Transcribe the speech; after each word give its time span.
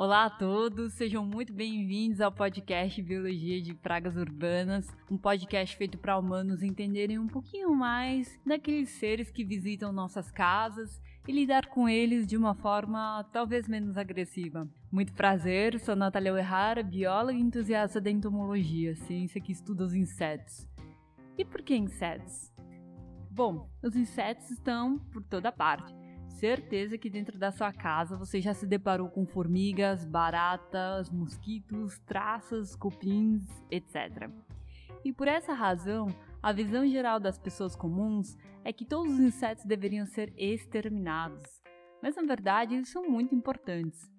Olá 0.00 0.24
a 0.24 0.30
todos, 0.30 0.94
sejam 0.94 1.26
muito 1.26 1.52
bem-vindos 1.52 2.22
ao 2.22 2.32
podcast 2.32 3.02
Biologia 3.02 3.60
de 3.60 3.74
Pragas 3.74 4.16
Urbanas, 4.16 4.88
um 5.10 5.18
podcast 5.18 5.76
feito 5.76 5.98
para 5.98 6.16
humanos 6.16 6.62
entenderem 6.62 7.18
um 7.18 7.26
pouquinho 7.26 7.74
mais 7.74 8.40
daqueles 8.46 8.88
seres 8.88 9.30
que 9.30 9.44
visitam 9.44 9.92
nossas 9.92 10.30
casas 10.30 11.02
e 11.28 11.32
lidar 11.32 11.66
com 11.66 11.86
eles 11.86 12.26
de 12.26 12.34
uma 12.34 12.54
forma 12.54 13.28
talvez 13.30 13.68
menos 13.68 13.98
agressiva. 13.98 14.66
Muito 14.90 15.12
prazer, 15.12 15.78
sou 15.78 15.94
Natália 15.94 16.30
Errara, 16.30 16.82
bióloga 16.82 17.34
e 17.34 17.42
entusiasta 17.42 18.00
da 18.00 18.10
entomologia, 18.10 18.96
ciência 18.96 19.38
que 19.38 19.52
estuda 19.52 19.84
os 19.84 19.92
insetos. 19.92 20.66
E 21.36 21.44
por 21.44 21.60
que 21.60 21.76
insetos? 21.76 22.50
Bom, 23.30 23.68
os 23.82 23.94
insetos 23.94 24.50
estão 24.50 24.98
por 25.12 25.22
toda 25.22 25.52
parte 25.52 25.99
certeza 26.40 26.96
que 26.96 27.10
dentro 27.10 27.38
da 27.38 27.52
sua 27.52 27.70
casa 27.70 28.16
você 28.16 28.40
já 28.40 28.54
se 28.54 28.66
deparou 28.66 29.10
com 29.10 29.26
formigas, 29.26 30.06
baratas, 30.06 31.10
mosquitos, 31.10 31.98
traças, 32.00 32.74
cupins, 32.74 33.44
etc. 33.70 34.30
E 35.04 35.12
por 35.12 35.28
essa 35.28 35.52
razão, 35.52 36.08
a 36.42 36.50
visão 36.50 36.86
geral 36.86 37.20
das 37.20 37.38
pessoas 37.38 37.76
comuns 37.76 38.38
é 38.64 38.72
que 38.72 38.86
todos 38.86 39.12
os 39.12 39.20
insetos 39.20 39.66
deveriam 39.66 40.06
ser 40.06 40.32
exterminados. 40.34 41.42
Mas 42.02 42.16
na 42.16 42.22
verdade, 42.22 42.74
eles 42.74 42.88
são 42.88 43.06
muito 43.08 43.34
importantes. 43.34 44.10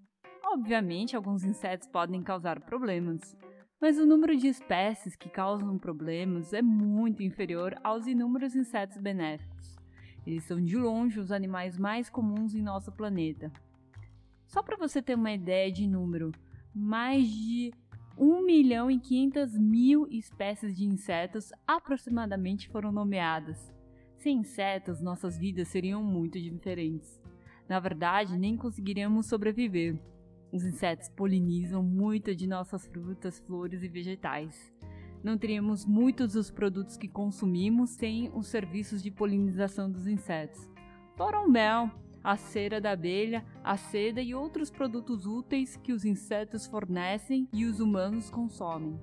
Obviamente, 0.45 1.15
alguns 1.15 1.43
insetos 1.43 1.87
podem 1.87 2.21
causar 2.21 2.59
problemas, 2.59 3.35
mas 3.81 3.97
o 3.97 4.05
número 4.05 4.37
de 4.37 4.47
espécies 4.47 5.15
que 5.15 5.27
causam 5.27 5.79
problemas 5.79 6.53
é 6.53 6.61
muito 6.61 7.23
inferior 7.23 7.73
aos 7.83 8.05
inúmeros 8.05 8.55
insetos 8.55 8.97
benéficos. 8.97 9.80
Eles 10.25 10.43
são 10.43 10.63
de 10.63 10.77
longe 10.77 11.19
os 11.19 11.31
animais 11.31 11.77
mais 11.77 12.09
comuns 12.09 12.53
em 12.53 12.61
nosso 12.61 12.91
planeta. 12.91 13.51
Só 14.45 14.61
para 14.61 14.77
você 14.77 15.01
ter 15.01 15.15
uma 15.15 15.31
ideia 15.31 15.71
de 15.71 15.87
número, 15.87 16.31
mais 16.73 17.27
de 17.27 17.73
1 18.17 18.45
milhão 18.45 18.91
e 18.91 18.99
500 18.99 19.57
mil 19.57 20.07
espécies 20.09 20.75
de 20.75 20.85
insetos 20.85 21.51
aproximadamente 21.65 22.69
foram 22.69 22.91
nomeadas. 22.91 23.73
Sem 24.17 24.39
insetos, 24.39 25.01
nossas 25.01 25.37
vidas 25.37 25.69
seriam 25.69 26.03
muito 26.03 26.39
diferentes. 26.39 27.19
Na 27.67 27.79
verdade, 27.79 28.37
nem 28.37 28.55
conseguiríamos 28.55 29.25
sobreviver. 29.25 29.97
Os 30.51 30.63
insetos 30.63 31.09
polinizam 31.09 31.81
muito 31.81 32.35
de 32.35 32.45
nossas 32.45 32.85
frutas, 32.85 33.39
flores 33.39 33.81
e 33.81 33.87
vegetais 33.87 34.71
não 35.23 35.37
teríamos 35.37 35.85
muitos 35.85 36.33
dos 36.33 36.49
produtos 36.49 36.97
que 36.97 37.07
consumimos 37.07 37.91
sem 37.91 38.31
os 38.33 38.47
serviços 38.47 39.01
de 39.01 39.11
polinização 39.11 39.89
dos 39.89 40.07
insetos. 40.07 40.69
Fora 41.15 41.41
o 41.41 41.49
mel, 41.49 41.89
a 42.23 42.37
cera 42.37 42.79
da 42.79 42.91
abelha, 42.91 43.45
a 43.63 43.77
seda 43.77 44.21
e 44.21 44.33
outros 44.33 44.69
produtos 44.69 45.25
úteis 45.25 45.75
que 45.75 45.93
os 45.93 46.05
insetos 46.05 46.65
fornecem 46.65 47.47
e 47.53 47.65
os 47.65 47.79
humanos 47.79 48.29
consomem. 48.29 48.99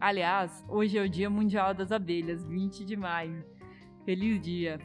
Aliás, 0.00 0.64
hoje 0.68 0.98
é 0.98 1.02
o 1.02 1.08
Dia 1.08 1.30
Mundial 1.30 1.72
das 1.72 1.90
Abelhas, 1.90 2.44
20 2.44 2.84
de 2.84 2.96
maio. 2.96 3.44
Feliz 4.04 4.40
dia! 4.40 4.78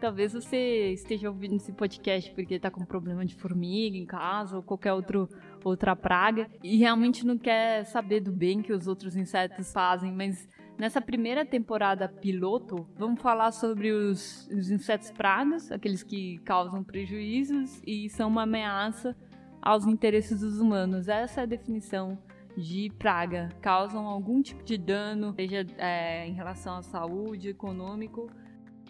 Talvez 0.00 0.32
você 0.32 0.92
esteja 0.92 1.28
ouvindo 1.28 1.56
esse 1.56 1.72
podcast 1.72 2.32
porque 2.34 2.54
está 2.54 2.70
com 2.70 2.84
problema 2.86 3.24
de 3.24 3.34
formiga 3.34 3.98
em 3.98 4.06
casa 4.06 4.56
ou 4.56 4.62
qualquer 4.62 4.94
outro, 4.94 5.28
outra 5.68 5.94
praga 5.94 6.48
e 6.62 6.76
realmente 6.76 7.26
não 7.26 7.36
quer 7.36 7.84
saber 7.84 8.20
do 8.20 8.32
bem 8.32 8.62
que 8.62 8.72
os 8.72 8.86
outros 8.86 9.16
insetos 9.16 9.72
fazem, 9.72 10.12
mas 10.12 10.48
nessa 10.78 11.00
primeira 11.00 11.44
temporada 11.44 12.08
piloto, 12.08 12.86
vamos 12.96 13.20
falar 13.20 13.52
sobre 13.52 13.92
os, 13.92 14.48
os 14.48 14.70
insetos 14.70 15.10
pragas, 15.10 15.70
aqueles 15.70 16.02
que 16.02 16.38
causam 16.38 16.82
prejuízos 16.82 17.82
e 17.86 18.08
são 18.08 18.28
uma 18.28 18.42
ameaça 18.42 19.14
aos 19.60 19.86
interesses 19.86 20.40
dos 20.40 20.58
humanos. 20.58 21.08
Essa 21.08 21.40
é 21.40 21.42
a 21.42 21.46
definição 21.46 22.18
de 22.56 22.90
praga. 22.98 23.48
Causam 23.60 24.06
algum 24.06 24.42
tipo 24.42 24.62
de 24.62 24.78
dano, 24.78 25.34
seja 25.34 25.66
é, 25.78 26.26
em 26.26 26.32
relação 26.32 26.76
à 26.76 26.82
saúde, 26.82 27.48
econômico 27.48 28.30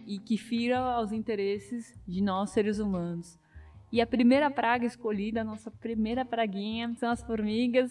e 0.07 0.19
que 0.19 0.37
fira 0.37 0.79
aos 0.79 1.13
interesses 1.13 1.95
de 2.07 2.23
nós 2.23 2.51
seres 2.51 2.79
humanos. 2.79 3.39
E 3.93 4.01
a 4.01 4.07
primeira 4.07 4.51
praga 4.51 4.87
escolhida, 4.87 5.41
a 5.41 5.45
nossa 5.45 5.71
primeira 5.71 6.25
praguinha, 6.25 6.95
são 6.99 7.11
as 7.11 7.23
formigas, 7.23 7.91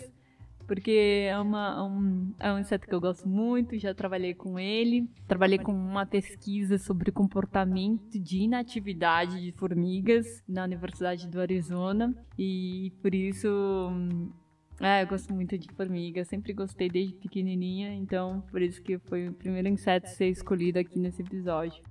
porque 0.66 1.28
é, 1.30 1.38
uma, 1.40 1.84
um, 1.84 2.34
é 2.40 2.54
um 2.54 2.60
inseto 2.60 2.88
que 2.88 2.94
eu 2.94 3.02
gosto 3.02 3.28
muito, 3.28 3.78
já 3.78 3.94
trabalhei 3.94 4.34
com 4.34 4.60
ele. 4.60 5.10
Trabalhei 5.28 5.58
com 5.58 5.74
uma 5.74 6.06
pesquisa 6.06 6.78
sobre 6.78 7.12
comportamento 7.12 8.20
de 8.20 8.40
inatividade 8.44 9.42
de 9.42 9.52
formigas 9.52 10.44
na 10.48 10.64
Universidade 10.64 11.28
do 11.28 11.42
Arizona, 11.42 12.16
e 12.38 12.94
por 13.02 13.14
isso 13.14 13.48
é, 14.80 15.04
eu 15.04 15.08
gosto 15.08 15.34
muito 15.34 15.58
de 15.58 15.68
formiga, 15.74 16.24
sempre 16.24 16.54
gostei 16.54 16.88
desde 16.88 17.14
pequenininha, 17.16 17.94
então 17.94 18.42
por 18.50 18.62
isso 18.62 18.82
que 18.82 18.98
foi 19.00 19.28
o 19.28 19.34
primeiro 19.34 19.68
inseto 19.68 20.08
a 20.08 20.10
ser 20.10 20.30
escolhido 20.30 20.80
aqui 20.80 20.98
nesse 20.98 21.22
episódio. 21.22 21.84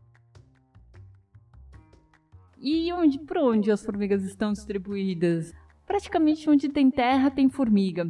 E 2.61 2.93
onde, 2.93 3.21
por 3.21 3.39
onde 3.39 3.71
as 3.71 3.85
formigas 3.85 4.25
estão 4.25 4.53
distribuídas? 4.53 5.55
Praticamente 5.87 6.51
onde 6.51 6.69
tem 6.69 6.91
terra 6.91 7.31
tem 7.31 7.49
formiga. 7.49 8.07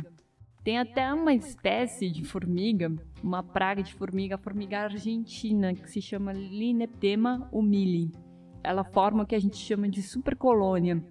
Tem 0.65 0.79
até 0.79 1.13
uma 1.13 1.35
espécie 1.35 2.11
de 2.11 2.25
formiga, 2.25 2.91
uma 3.23 3.43
praga 3.43 3.83
de 3.83 3.95
formiga, 3.95 4.35
a 4.35 4.39
formiga 4.39 4.81
argentina, 4.81 5.75
que 5.75 5.91
se 5.91 6.01
chama 6.01 6.33
Lineptema 6.33 7.49
humili. 7.53 8.11
Ela 8.63 8.85
forma 8.85 9.23
o 9.23 9.27
que 9.27 9.35
a 9.35 9.39
gente 9.39 9.57
chama 9.57 9.89
de 9.89 10.03
supercolônia. 10.03 11.05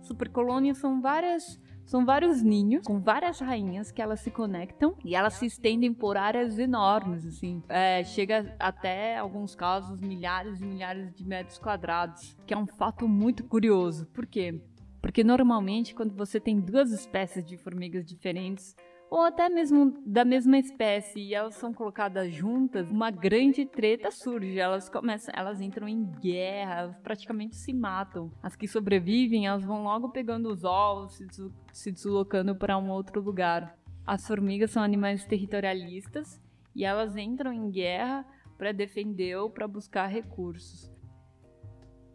Supercolônias 0.00 0.78
são 0.78 1.00
várias 1.00 1.60
são 1.86 2.04
vários 2.04 2.42
ninhos 2.42 2.84
com 2.84 3.00
várias 3.00 3.38
rainhas 3.38 3.92
que 3.92 4.02
elas 4.02 4.20
se 4.20 4.30
conectam 4.30 4.96
e 5.04 5.14
elas 5.14 5.34
se 5.34 5.46
estendem 5.46 5.94
por 5.94 6.16
áreas 6.16 6.58
enormes, 6.58 7.24
assim. 7.24 7.62
É, 7.68 8.02
chega 8.02 8.54
até, 8.58 9.16
alguns 9.16 9.54
casos, 9.54 10.00
milhares 10.00 10.60
e 10.60 10.64
milhares 10.64 11.14
de 11.14 11.24
metros 11.24 11.58
quadrados, 11.58 12.36
que 12.44 12.52
é 12.52 12.58
um 12.58 12.66
fato 12.66 13.06
muito 13.06 13.44
curioso. 13.44 14.06
Por 14.06 14.26
quê? 14.26 14.60
Porque 15.00 15.22
normalmente, 15.22 15.94
quando 15.94 16.12
você 16.16 16.40
tem 16.40 16.58
duas 16.58 16.90
espécies 16.90 17.44
de 17.44 17.56
formigas 17.56 18.04
diferentes, 18.04 18.74
ou 19.10 19.22
até 19.22 19.48
mesmo 19.48 20.02
da 20.04 20.24
mesma 20.24 20.58
espécie 20.58 21.20
e 21.20 21.34
elas 21.34 21.54
são 21.54 21.72
colocadas 21.72 22.32
juntas, 22.32 22.90
uma 22.90 23.10
grande 23.10 23.64
treta 23.64 24.10
surge. 24.10 24.58
Elas 24.58 24.88
começam, 24.88 25.32
elas 25.36 25.60
entram 25.60 25.88
em 25.88 26.04
guerra, 26.04 26.98
praticamente 27.02 27.56
se 27.56 27.72
matam. 27.72 28.30
As 28.42 28.56
que 28.56 28.66
sobrevivem, 28.66 29.46
elas 29.46 29.64
vão 29.64 29.84
logo 29.84 30.10
pegando 30.10 30.50
os 30.50 30.64
ovos, 30.64 31.14
se, 31.14 31.26
se 31.72 31.92
deslocando 31.92 32.54
para 32.54 32.76
um 32.78 32.90
outro 32.90 33.20
lugar. 33.20 33.76
As 34.06 34.26
formigas 34.26 34.70
são 34.70 34.82
animais 34.82 35.24
territorialistas 35.24 36.40
e 36.74 36.84
elas 36.84 37.16
entram 37.16 37.52
em 37.52 37.70
guerra 37.70 38.24
para 38.56 38.72
defender 38.72 39.36
ou 39.36 39.50
para 39.50 39.68
buscar 39.68 40.06
recursos. 40.06 40.95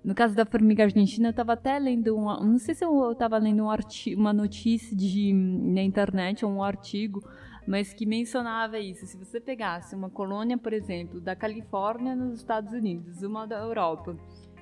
No 0.04 0.16
caso 0.16 0.36
da 0.36 0.46
formiga 0.46 0.84
argentina, 0.84 1.28
eu 1.28 1.32
estava 1.32 1.54
até 1.54 1.78
lendo 1.78 2.16
não 2.16 2.58
sei 2.58 2.74
se 2.74 2.84
eu 2.84 3.12
estava 3.12 3.38
lendo 3.38 3.64
um 3.64 3.70
artigo, 3.70 4.20
uma 4.20 4.34
notícia 4.34 4.98
de, 4.98 5.32
na 5.32 5.84
internet 5.84 6.44
ou 6.44 6.52
um 6.52 6.64
artigo, 6.64 7.24
mas 7.68 7.94
que 7.94 8.06
mencionava 8.06 8.80
isso. 8.80 9.06
Se 9.06 9.16
você 9.16 9.40
pegasse 9.40 9.96
uma 9.96 10.10
colônia, 10.10 10.58
por 10.58 10.74
exemplo, 10.74 11.22
da 11.22 11.36
Califórnia 11.36 12.16
nos 12.16 12.40
Estados 12.40 12.74
Unidos, 12.74 13.22
uma 13.22 13.46
da 13.46 13.60
Europa 13.60 14.18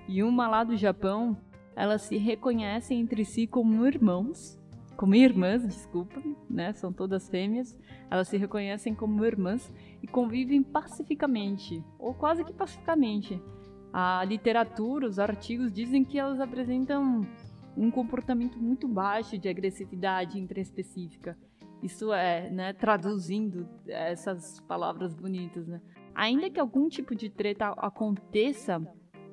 e 0.10 0.22
uma 0.22 0.48
lá 0.48 0.66
do 0.66 0.76
Japão, 0.76 1.38
elas 1.74 2.02
se 2.02 2.18
reconhecem 2.18 3.00
entre 3.00 3.24
si 3.24 3.48
como 3.48 3.88
irmãos, 3.88 4.60
como 4.98 5.16
irmãs, 5.16 5.66
desculpa, 5.66 6.22
né? 6.50 6.74
São 6.74 6.92
todas 6.92 7.30
fêmeas. 7.30 7.78
Elas 8.12 8.28
se 8.28 8.36
reconhecem 8.36 8.94
como 8.94 9.24
irmãs 9.24 9.72
e 10.04 10.08
convivem 10.08 10.62
pacificamente, 10.62 11.82
ou 11.97 12.14
quase 12.14 12.44
que 12.44 12.52
pacificamente 12.52 13.42
a 13.91 14.24
literatura, 14.24 15.08
os 15.08 15.20
artigos 15.20 15.72
dizem 15.72 16.03
que 16.03 16.20
elas 16.20 16.40
apresentam 16.40 17.28
um 17.76 17.90
comportamento 17.90 18.59
muito 18.59 18.88
baixo 18.88 19.38
de 19.38 19.47
agressividade 19.47 20.40
intraespecífica. 20.40 21.38
Isso 21.82 22.12
é, 22.12 22.50
né, 22.50 22.74
traduzindo 22.74 23.68
essas 23.88 24.59
palavras 24.62 25.16
bonitas, 25.16 25.66
né? 25.68 25.82
Ainda 26.14 26.50
que 26.50 26.59
algum 26.59 26.90
tipo 26.90 27.16
de 27.16 27.30
treta 27.30 27.70
aconteça 27.78 28.82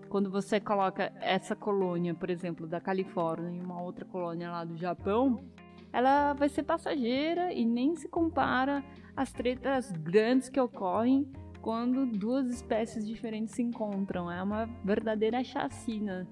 quando 0.09 0.31
você 0.31 0.61
coloca 0.61 1.13
essa 1.21 1.57
colônia, 1.57 2.15
por 2.15 2.31
exemplo, 2.31 2.67
da 2.67 2.81
Califórnia 2.81 3.51
e 3.51 3.61
uma 3.61 3.83
outra 3.83 4.05
colônia 4.05 4.51
lá 4.51 4.65
do 4.65 4.77
Japão, 4.77 5.45
ela 5.93 6.33
vai 6.35 6.49
ser 6.49 6.63
passageira 6.63 7.53
e 7.53 7.65
nem 7.65 7.97
se 7.97 8.09
compara 8.09 8.85
às 9.17 9.33
tretas 9.33 9.91
grandes 9.91 10.49
que 10.49 10.61
ocorrem 10.61 11.27
quando 11.67 12.07
duas 12.07 12.47
espécies 12.47 13.05
diferentes 13.05 13.57
se 13.57 13.61
encontram. 13.61 14.31
É 14.31 14.41
uma 14.41 14.67
verdadeira 14.85 15.43
chacina. 15.43 16.25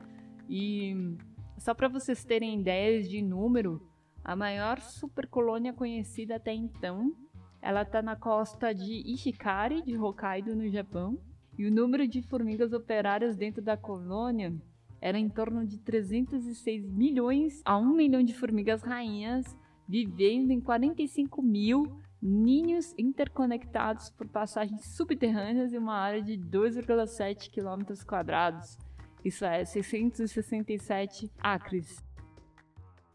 E 0.49 1.17
só 1.59 1.75
para 1.75 1.89
vocês 1.89 2.23
terem 2.23 2.61
ideias 2.61 3.09
de 3.09 3.21
número, 3.21 3.85
a 4.23 4.37
maior 4.37 4.79
supercolônia 4.81 5.73
conhecida 5.73 6.37
até 6.37 6.53
então, 6.53 7.13
ela 7.61 7.83
está 7.83 8.01
na 8.01 8.15
costa 8.15 8.73
de 8.73 9.03
Ishikari, 9.13 9.83
de 9.83 9.99
Hokkaido, 9.99 10.55
no 10.55 10.69
Japão. 10.69 11.19
E 11.59 11.67
o 11.67 11.71
número 11.73 12.07
de 12.07 12.23
formigas 12.23 12.73
operárias 12.73 13.37
dentro 13.37 13.61
da 13.61 13.77
colônia 13.77 14.55
era 15.01 15.19
em 15.19 15.29
torno 15.29 15.67
de 15.67 15.81
306 15.81 16.89
milhões 16.93 17.61
a 17.65 17.77
1 17.77 17.93
milhão 17.93 18.23
de 18.23 18.35
formigas 18.35 18.83
rainhas 18.83 19.45
vivendo 19.89 20.53
em 20.53 20.61
45 20.61 21.43
mil 21.43 22.04
ninhos 22.27 22.95
interconectados 22.97 24.09
por 24.09 24.27
passagens 24.27 24.97
subterrâneas 24.97 25.75
em 25.75 25.79
uma 25.79 25.95
área 25.95 26.23
de 26.23 26.39
2,7 26.39 27.51
km 27.51 28.03
quadrados. 28.07 28.79
Isso 29.23 29.45
é 29.45 29.63
667 29.63 31.31
acres. 31.39 32.03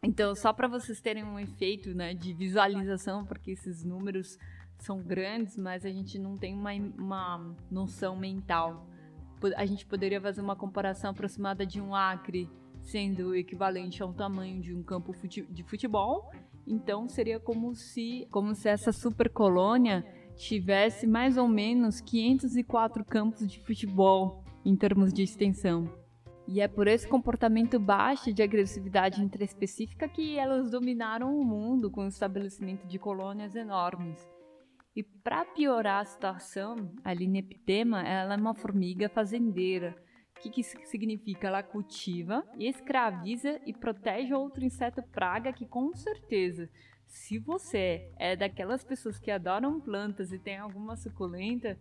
Então, 0.00 0.32
só 0.36 0.52
para 0.52 0.68
vocês 0.68 1.00
terem 1.00 1.24
um 1.24 1.40
efeito 1.40 1.92
né, 1.92 2.14
de 2.14 2.32
visualização, 2.32 3.24
porque 3.26 3.50
esses 3.50 3.82
números 3.82 4.38
são 4.78 5.02
grandes, 5.02 5.56
mas 5.56 5.84
a 5.84 5.90
gente 5.90 6.16
não 6.16 6.38
tem 6.38 6.54
uma, 6.54 6.72
uma 6.72 7.56
noção 7.68 8.16
mental. 8.16 8.88
A 9.56 9.66
gente 9.66 9.84
poderia 9.84 10.20
fazer 10.20 10.40
uma 10.40 10.54
comparação 10.54 11.10
aproximada 11.10 11.66
de 11.66 11.80
um 11.80 11.94
acre 11.96 12.48
sendo 12.80 13.34
equivalente 13.34 14.02
ao 14.02 14.14
tamanho 14.14 14.60
de 14.60 14.72
um 14.72 14.82
campo 14.84 15.12
de 15.26 15.62
futebol. 15.64 16.30
Então 16.70 17.08
seria 17.08 17.40
como 17.40 17.74
se, 17.74 18.28
como 18.30 18.54
se 18.54 18.68
essa 18.68 18.92
supercolônia 18.92 20.06
tivesse 20.36 21.04
mais 21.04 21.36
ou 21.36 21.48
menos 21.48 22.00
504 22.00 23.04
campos 23.04 23.50
de 23.50 23.58
futebol 23.60 24.44
em 24.64 24.76
termos 24.76 25.12
de 25.12 25.24
extensão. 25.24 25.92
E 26.46 26.60
é 26.60 26.68
por 26.68 26.86
esse 26.86 27.08
comportamento 27.08 27.78
baixo 27.78 28.32
de 28.32 28.40
agressividade 28.40 29.20
intraespecífica 29.20 30.08
que 30.08 30.38
elas 30.38 30.70
dominaram 30.70 31.36
o 31.36 31.44
mundo 31.44 31.90
com 31.90 32.04
o 32.04 32.08
estabelecimento 32.08 32.86
de 32.86 32.98
colônias 33.00 33.56
enormes. 33.56 34.30
E 34.94 35.02
para 35.02 35.44
piorar 35.44 36.02
a 36.02 36.04
situação, 36.04 36.92
a 37.02 37.12
lineptema 37.12 38.02
ela 38.02 38.34
é 38.34 38.36
uma 38.36 38.54
formiga 38.54 39.08
fazendeira. 39.08 39.96
O 40.40 40.42
que, 40.42 40.48
que 40.48 40.60
isso 40.62 40.74
significa? 40.84 41.48
Ela 41.48 41.62
cultiva, 41.62 42.42
escraviza 42.58 43.60
e 43.66 43.74
protege 43.74 44.32
outro 44.32 44.64
inseto 44.64 45.02
praga 45.02 45.52
que 45.52 45.66
com 45.66 45.94
certeza, 45.94 46.66
se 47.04 47.38
você 47.38 48.10
é 48.16 48.34
daquelas 48.34 48.82
pessoas 48.82 49.18
que 49.18 49.30
adoram 49.30 49.78
plantas 49.78 50.32
e 50.32 50.38
tem 50.38 50.56
alguma 50.56 50.96
suculenta, 50.96 51.78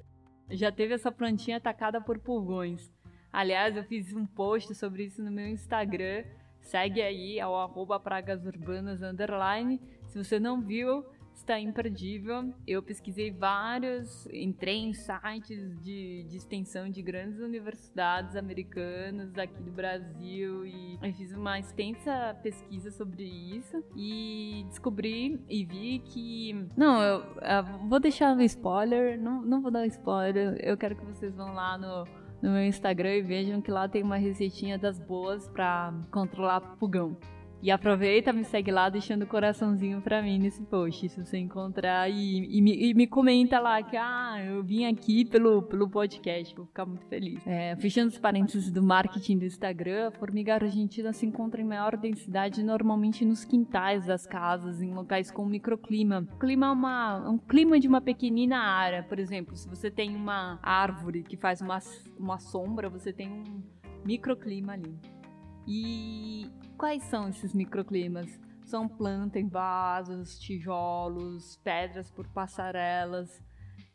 já 0.50 0.74
teve 0.74 0.94
essa 0.94 1.10
plantinha 1.10 1.56
atacada 1.56 2.02
por 2.02 2.20
pulgões. 2.20 2.92
Aliás, 3.32 3.78
eu 3.78 3.84
fiz 3.86 4.14
um 4.14 4.26
post 4.26 4.76
sobre 4.76 5.06
isso 5.06 5.24
no 5.24 5.32
meu 5.32 5.48
Instagram. 5.48 6.26
Segue 6.60 7.02
aí 7.02 7.40
ao 7.40 7.56
arroba 7.56 7.98
pragasurbanas 7.98 9.02
underline. 9.02 9.80
Se 10.08 10.22
você 10.22 10.38
não 10.38 10.60
viu, 10.60 11.06
está 11.40 11.60
imperdível. 11.60 12.54
Eu 12.68 12.82
pesquisei 12.82 13.32
vários, 13.32 14.28
entrei 14.32 14.78
em 14.78 14.94
sites 14.94 15.80
de, 15.82 16.24
de 16.24 16.38
extensão 16.38 16.90
de 16.90 17.02
grandes 17.02 17.40
universidades 17.40 18.36
americanas 18.36 19.38
aqui 19.38 19.62
do 19.62 19.72
Brasil 19.72 20.66
e 20.66 21.00
fiz 21.14 21.34
uma 21.34 21.60
extensa 21.60 22.38
pesquisa 22.44 22.92
sobre 22.92 23.24
isso 23.24 23.84
e 23.96 24.66
descobri 24.68 25.40
e 25.50 25.66
vi 25.66 26.00
que. 26.00 26.68
Não, 26.78 27.02
eu, 27.02 27.20
eu 27.20 27.88
vou 27.88 28.00
deixar 28.00 28.36
no 28.36 28.44
spoiler, 28.44 29.20
não, 29.20 29.42
não 29.42 29.62
vou 29.62 29.72
dar 29.72 29.86
spoiler, 29.88 30.58
eu 30.62 30.78
quero 30.78 30.96
que 30.96 31.06
vocês 31.06 31.36
vão 31.36 31.54
lá 31.54 31.78
no 31.78 32.08
no 32.42 32.52
meu 32.52 32.64
Instagram 32.64 33.16
e 33.16 33.22
vejam 33.22 33.62
que 33.62 33.70
lá 33.70 33.88
tem 33.88 34.02
uma 34.02 34.16
receitinha 34.16 34.78
das 34.78 34.98
boas 34.98 35.48
para 35.50 35.94
controlar 36.10 36.62
pulgão. 36.78 37.18
E 37.62 37.70
aproveita, 37.72 38.32
me 38.32 38.46
segue 38.46 38.72
lá, 38.72 38.90
deixando 38.90 39.24
o 39.24 39.28
coraçãozinho 39.28 40.00
pra 40.02 40.22
mim 40.22 40.40
nesse 40.40 40.64
post, 40.64 41.10
se 41.10 41.26
você 41.26 41.38
encontrar. 41.38 42.10
E, 42.10 42.58
e, 42.58 42.62
me, 42.62 42.90
e 42.90 42.94
me, 42.94 43.06
comenta 43.06 43.60
lá 43.60 43.84
que, 43.84 43.98
ah, 43.98 44.42
eu 44.46 44.64
vim 44.64 44.86
aqui 44.86 45.26
pelo, 45.26 45.62
pelo 45.64 45.90
podcast, 45.90 46.56
vou 46.56 46.66
ficar 46.66 46.86
muito 46.86 47.06
feliz. 47.08 47.46
É, 47.46 47.76
fechando 47.76 48.08
os 48.08 48.18
parênteses 48.18 48.72
do 48.72 48.82
marketing 48.82 49.40
do 49.40 49.46
Instagram, 49.46 50.08
a 50.08 50.12
formiga 50.12 50.54
argentina 50.54 51.12
se 51.12 51.26
encontra 51.26 51.62
em 51.62 51.66
maior 51.66 51.98
densidade 51.98 52.64
normalmente 52.64 53.26
nos 53.26 53.44
quintais 53.44 54.06
das 54.06 54.26
casas, 54.26 54.82
em 54.82 54.94
locais 54.94 55.30
com 55.30 55.46
microclima. 55.46 56.26
O 56.32 56.40
clima 56.40 56.68
é 56.68 56.72
uma, 56.72 57.30
um 57.30 57.38
clima 57.38 57.78
de 57.78 57.90
uma 57.90 58.00
pequenina 58.00 58.58
área, 58.58 59.04
por 59.04 59.20
exemplo, 59.20 59.54
se 59.58 59.68
você 59.68 59.92
tem 59.92 60.16
uma 60.16 60.60
árvore 60.64 61.24
que 61.24 61.36
faz 61.36 61.60
uma, 61.60 61.80
uma 62.18 62.40
sombra, 62.40 62.90
você 62.90 63.12
tem 63.12 63.30
um 63.30 63.62
microclima 64.06 64.74
ali. 64.74 65.19
E 65.72 66.50
quais 66.76 67.04
são 67.04 67.30
esses 67.30 67.54
microclimas? 67.54 68.28
São 68.66 68.88
plantas 68.88 69.40
em 69.40 69.48
vasos, 69.48 70.40
tijolos, 70.40 71.58
pedras 71.58 72.10
por 72.10 72.28
passarelas. 72.30 73.40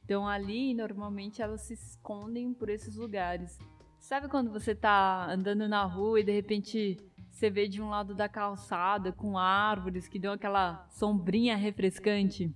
Então 0.05 0.25
ali 0.25 0.73
normalmente 0.73 1.43
elas 1.43 1.63
se 1.63 1.75
escondem 1.75 2.55
por 2.55 2.69
esses 2.69 2.95
lugares. 2.95 3.59
Sabe 3.99 4.29
quando 4.29 4.53
você 4.53 4.71
está 4.71 5.29
andando 5.29 5.67
na 5.69 5.85
rua 5.85 6.21
e 6.21 6.25
de 6.25 6.31
repente 6.31 6.97
você 7.29 7.51
vê 7.51 7.67
de 7.67 7.83
um 7.83 7.91
lado 7.91 8.15
da 8.15 8.29
calçada 8.29 9.11
com 9.11 9.37
árvores 9.37 10.07
que 10.07 10.21
dão 10.21 10.33
aquela 10.33 10.87
sombrinha 10.91 11.57
refrescante? 11.57 12.55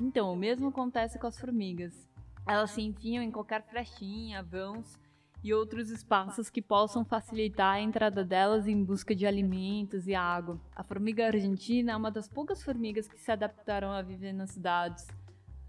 Então, 0.00 0.32
o 0.32 0.36
mesmo 0.36 0.66
acontece 0.66 1.16
com 1.16 1.28
as 1.28 1.38
formigas. 1.38 2.08
Elas 2.44 2.72
se 2.72 2.82
enfiam 2.82 3.22
em 3.22 3.30
qualquer 3.30 3.62
flechinha, 3.68 4.42
vãos 4.42 4.98
e 5.42 5.54
outros 5.54 5.90
espaços 5.90 6.50
que 6.50 6.60
possam 6.60 7.04
facilitar 7.04 7.74
a 7.74 7.80
entrada 7.80 8.24
delas 8.24 8.66
em 8.66 8.82
busca 8.82 9.14
de 9.14 9.26
alimentos 9.26 10.08
e 10.08 10.14
água. 10.14 10.60
A 10.74 10.82
formiga 10.82 11.26
argentina 11.26 11.92
é 11.92 11.96
uma 11.96 12.10
das 12.10 12.28
poucas 12.28 12.62
formigas 12.62 13.06
que 13.06 13.20
se 13.20 13.30
adaptaram 13.30 13.92
a 13.92 14.02
viver 14.02 14.32
nas 14.32 14.50
cidades. 14.50 15.06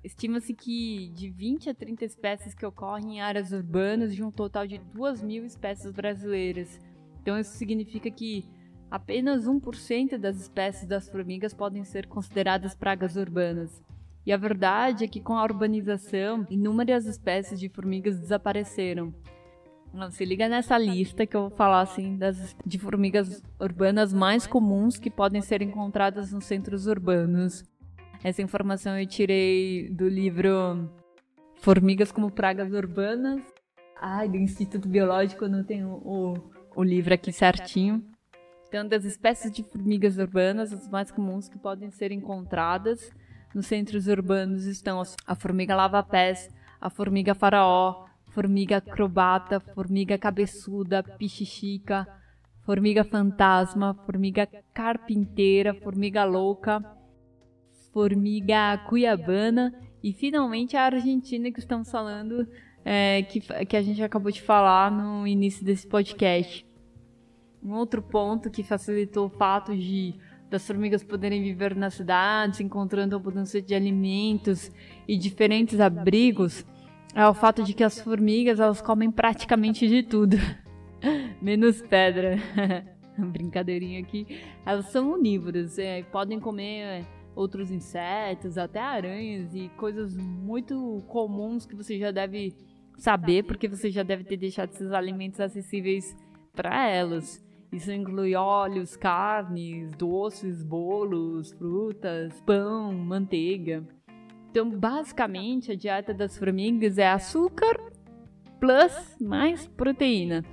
Estima-se 0.04 0.54
que 0.54 1.10
de 1.10 1.30
20 1.30 1.70
a 1.70 1.74
30 1.74 2.06
espécies 2.06 2.54
que 2.54 2.66
ocorrem 2.66 3.18
em 3.18 3.22
áreas 3.22 3.52
urbanas 3.52 4.16
de 4.16 4.24
um 4.24 4.32
total 4.32 4.66
de 4.66 4.78
2 4.78 5.22
mil 5.22 5.46
espécies 5.46 5.92
brasileiras. 5.92 6.80
Então 7.22 7.38
isso 7.38 7.58
significa 7.58 8.10
que 8.10 8.46
apenas 8.90 9.46
1% 9.46 10.18
das 10.18 10.38
espécies 10.38 10.88
das 10.88 11.10
formigas 11.10 11.54
podem 11.54 11.84
ser 11.84 12.08
consideradas 12.08 12.74
pragas 12.74 13.18
urbanas. 13.18 13.84
E 14.26 14.32
a 14.32 14.38
verdade 14.38 15.04
é 15.04 15.08
que 15.08 15.22
com 15.22 15.34
a 15.34 15.44
urbanização, 15.44 16.46
inúmeras 16.50 17.06
espécies 17.06 17.60
de 17.60 17.68
formigas 17.70 18.20
desapareceram. 18.20 19.14
Não, 19.94 20.12
se 20.12 20.24
liga 20.24 20.48
nessa 20.48 20.78
lista 20.78 21.26
que 21.26 21.36
eu 21.36 21.42
vou 21.42 21.50
falar 21.50 21.82
assim 21.82 22.16
das 22.16 22.56
de 22.66 22.78
formigas 22.78 23.42
urbanas 23.60 24.14
mais 24.14 24.46
comuns 24.46 25.00
que 25.00 25.10
podem 25.10 25.42
ser 25.42 25.62
encontradas 25.62 26.32
nos 26.32 26.46
centros 26.46 26.86
urbanos. 26.86 27.64
Essa 28.24 28.42
informação 28.42 29.00
eu 29.00 29.08
tirei 29.08 29.90
do 29.90 30.08
livro 30.08 30.90
Formigas 31.62 32.12
como 32.12 32.30
Pragas 32.30 32.72
Urbanas. 32.72 33.42
Ai, 34.00 34.30
do 34.30 34.38
Instituto 34.38 34.88
Biológico, 34.88 35.46
eu 35.46 35.50
não 35.50 35.64
tenho 35.64 35.90
o, 35.90 36.34
o 36.76 36.84
livro 36.84 37.14
aqui 37.14 37.32
certinho. 37.32 38.04
Então, 38.68 38.88
das 38.88 39.04
espécies 39.04 39.52
de 39.52 39.64
formigas 39.64 40.18
urbanas, 40.18 40.72
as 40.72 40.88
mais 40.88 41.12
comuns 41.12 41.50
que 41.50 41.58
podem 41.58 41.90
ser 41.90 42.12
encontradas 42.12 43.12
nos 43.54 43.66
centros 43.66 44.08
urbanos 44.08 44.66
estão 44.66 45.02
a 45.26 45.36
formiga 45.36 45.76
lava-pés, 45.76 46.50
a 46.80 46.90
formiga 46.90 47.34
faraó, 47.34 48.06
formiga 48.30 48.78
acrobata, 48.78 49.60
formiga 49.60 50.18
cabeçuda, 50.18 51.04
pichichica, 51.04 52.08
formiga 52.64 53.04
fantasma, 53.04 53.94
formiga 54.06 54.48
carpinteira, 54.74 55.74
formiga 55.74 56.24
louca, 56.24 56.84
formiga 57.92 58.78
cuiabana 58.88 59.74
e 60.04 60.14
finalmente 60.14 60.78
a 60.78 60.84
Argentina 60.84 61.52
que 61.52 61.60
estamos 61.60 61.90
falando, 61.90 62.48
é, 62.86 63.24
que, 63.24 63.42
que 63.66 63.76
a 63.76 63.82
gente 63.82 64.02
acabou 64.02 64.32
de 64.32 64.42
falar 64.42 64.92
no 64.92 65.28
início 65.28 65.66
desse 65.66 65.88
podcast. 65.88 66.66
Um 67.62 67.74
outro 67.74 68.02
ponto 68.02 68.50
que 68.50 68.64
facilitou 68.64 69.26
o 69.26 69.30
fato 69.30 69.76
de 69.76 70.16
das 70.50 70.66
formigas 70.66 71.04
poderem 71.04 71.44
viver 71.44 71.76
nas 71.76 71.94
cidades, 71.94 72.60
encontrando 72.60 73.16
abundância 73.16 73.62
de 73.62 73.76
alimentos 73.76 74.72
e 75.08 75.16
diferentes 75.16 75.80
abrigos, 75.80 76.66
é 77.16 77.28
o 77.28 77.34
fato 77.34 77.64
de 77.64 77.74
que 77.74 77.84
as 77.84 78.00
formigas 78.00 78.60
elas 78.60 78.82
comem 78.82 79.12
praticamente 79.12 79.88
de 79.88 80.04
tudo, 80.04 80.38
menos 81.42 81.82
pedra. 81.82 82.38
Brincadeirinha 83.18 84.00
aqui. 84.00 84.26
Elas 84.66 84.86
são 84.92 85.12
onívoras, 85.12 85.78
é, 85.78 86.04
podem 86.04 86.40
comer 86.40 86.82
é, 86.82 87.06
outros 87.36 87.72
insetos, 87.72 88.58
até 88.58 88.80
aranhas 88.80 89.54
e 89.54 89.70
coisas 89.78 90.16
muito 90.16 91.04
comuns 91.08 91.66
que 91.66 91.76
você 91.76 91.98
já 91.98 92.12
deve 92.12 92.56
saber, 92.98 93.44
porque 93.44 93.68
você 93.68 93.90
já 93.90 94.04
deve 94.04 94.24
ter 94.24 94.38
deixado 94.38 94.72
esses 94.72 94.92
alimentos 94.92 95.40
acessíveis 95.40 96.16
para 96.54 96.88
elas. 96.88 97.46
Isso 97.72 97.92
inclui 97.92 98.36
óleos, 98.36 98.98
carnes, 98.98 99.92
doces, 99.92 100.64
bolos, 100.64 101.52
frutas, 101.54 102.42
pão, 102.42 102.94
manteiga. 102.94 103.86
Então, 104.50 104.70
basicamente, 104.70 105.72
a 105.72 105.76
dieta 105.76 106.14
das 106.14 106.38
formigas 106.38 106.98
é 106.98 107.08
açúcar 107.08 107.80
plus 108.60 109.16
mais 109.22 109.68
proteína. 109.68 110.44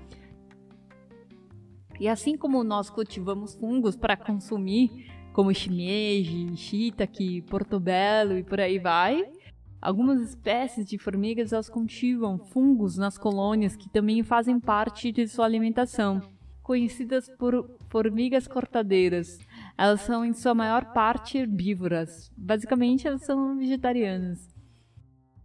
E 1.98 2.08
assim 2.08 2.36
como 2.36 2.62
nós 2.62 2.90
cultivamos 2.90 3.54
fungos 3.54 3.96
para 3.96 4.16
consumir, 4.16 5.10
como 5.32 5.52
shimeji, 5.52 6.54
shiitake, 6.56 7.42
portobello 7.42 8.36
e 8.38 8.42
por 8.42 8.60
aí 8.60 8.78
vai, 8.78 9.24
algumas 9.80 10.20
espécies 10.20 10.86
de 10.86 10.98
formigas 10.98 11.52
elas 11.52 11.70
cultivam 11.70 12.38
fungos 12.38 12.98
nas 12.98 13.16
colônias 13.16 13.76
que 13.76 13.88
também 13.88 14.22
fazem 14.22 14.60
parte 14.60 15.10
de 15.10 15.26
sua 15.26 15.46
alimentação, 15.46 16.20
conhecidas 16.62 17.30
por 17.38 17.70
formigas 17.88 18.46
cortadeiras. 18.46 19.38
Elas 19.78 20.00
são, 20.00 20.24
em 20.24 20.32
sua 20.32 20.54
maior 20.54 20.92
parte, 20.92 21.36
herbívoras. 21.36 22.32
Basicamente, 22.36 23.06
elas 23.06 23.22
são 23.22 23.56
vegetarianas. 23.58 24.48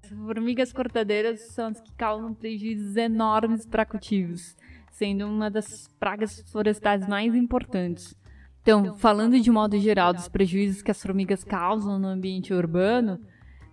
As 0.04 0.10
formigas 0.10 0.72
cortadeiras 0.72 1.42
são 1.52 1.68
as 1.68 1.82
que 1.82 1.94
causam 1.94 2.34
prejuízos 2.34 2.96
enormes 2.96 3.66
para 3.66 3.86
cultivos, 3.86 4.56
sendo 4.92 5.26
uma 5.28 5.50
das 5.50 5.88
pragas 6.00 6.42
florestais 6.50 7.08
mais 7.08 7.36
importantes. 7.36 8.16
Então, 8.62 8.96
falando 8.96 9.40
de 9.40 9.52
modo 9.52 9.78
geral 9.80 10.14
dos 10.14 10.30
prejuízos 10.30 10.82
que 10.82 10.92
as 10.92 11.02
formigas 11.02 11.44
causam 11.44 12.00
no 12.00 12.08
ambiente 12.08 12.54
urbano, 12.54 13.20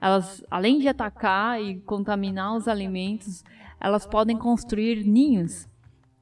elas, 0.00 0.42
além 0.50 0.78
de 0.78 0.88
atacar 0.88 1.62
e 1.62 1.80
contaminar 1.80 2.56
os 2.56 2.66
alimentos, 2.66 3.44
elas 3.80 4.06
podem 4.06 4.36
construir 4.36 5.04
ninhos 5.04 5.68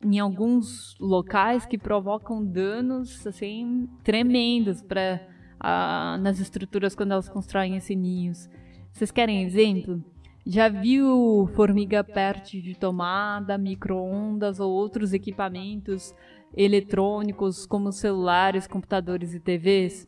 em 0.07 0.21
alguns 0.21 0.95
locais 1.01 1.67
que 1.67 1.77
provocam 1.77 2.45
danos 2.45 3.27
assim 3.27 3.89
tremendos 4.05 4.81
para 4.81 5.21
nas 6.21 6.39
estruturas 6.39 6.95
quando 6.95 7.13
elas 7.13 7.29
constroem 7.29 7.77
esses 7.77 7.97
ninhos. 7.97 8.49
Vocês 8.93 9.11
querem 9.11 9.43
exemplo? 9.43 10.05
Já 10.47 10.69
viu 10.69 11.51
formiga 11.57 12.05
perto 12.05 12.51
de 12.51 12.75
tomada, 12.79 13.59
micro-ondas 13.59 14.61
ou 14.61 14.71
outros 14.71 15.13
equipamentos 15.13 16.15
eletrônicos 16.57 17.67
como 17.67 17.91
celulares, 17.91 18.69
computadores 18.69 19.35
e 19.35 19.41
TVs? 19.41 20.07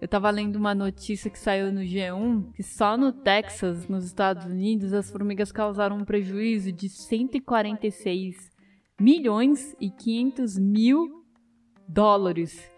Eu 0.00 0.04
estava 0.04 0.30
lendo 0.30 0.56
uma 0.56 0.74
notícia 0.74 1.30
que 1.30 1.38
saiu 1.38 1.72
no 1.72 1.80
G1 1.80 2.52
que 2.52 2.62
só 2.62 2.96
no 2.96 3.12
Texas, 3.12 3.88
nos 3.88 4.04
Estados 4.04 4.46
Unidos, 4.46 4.92
as 4.92 5.10
formigas 5.10 5.50
causaram 5.50 5.96
um 5.96 6.04
prejuízo 6.04 6.70
de 6.70 6.88
146 6.88 8.51
milhões 9.02 9.74
e 9.80 9.90
500 9.90 10.58
mil 10.58 11.24
dólares 11.88 12.70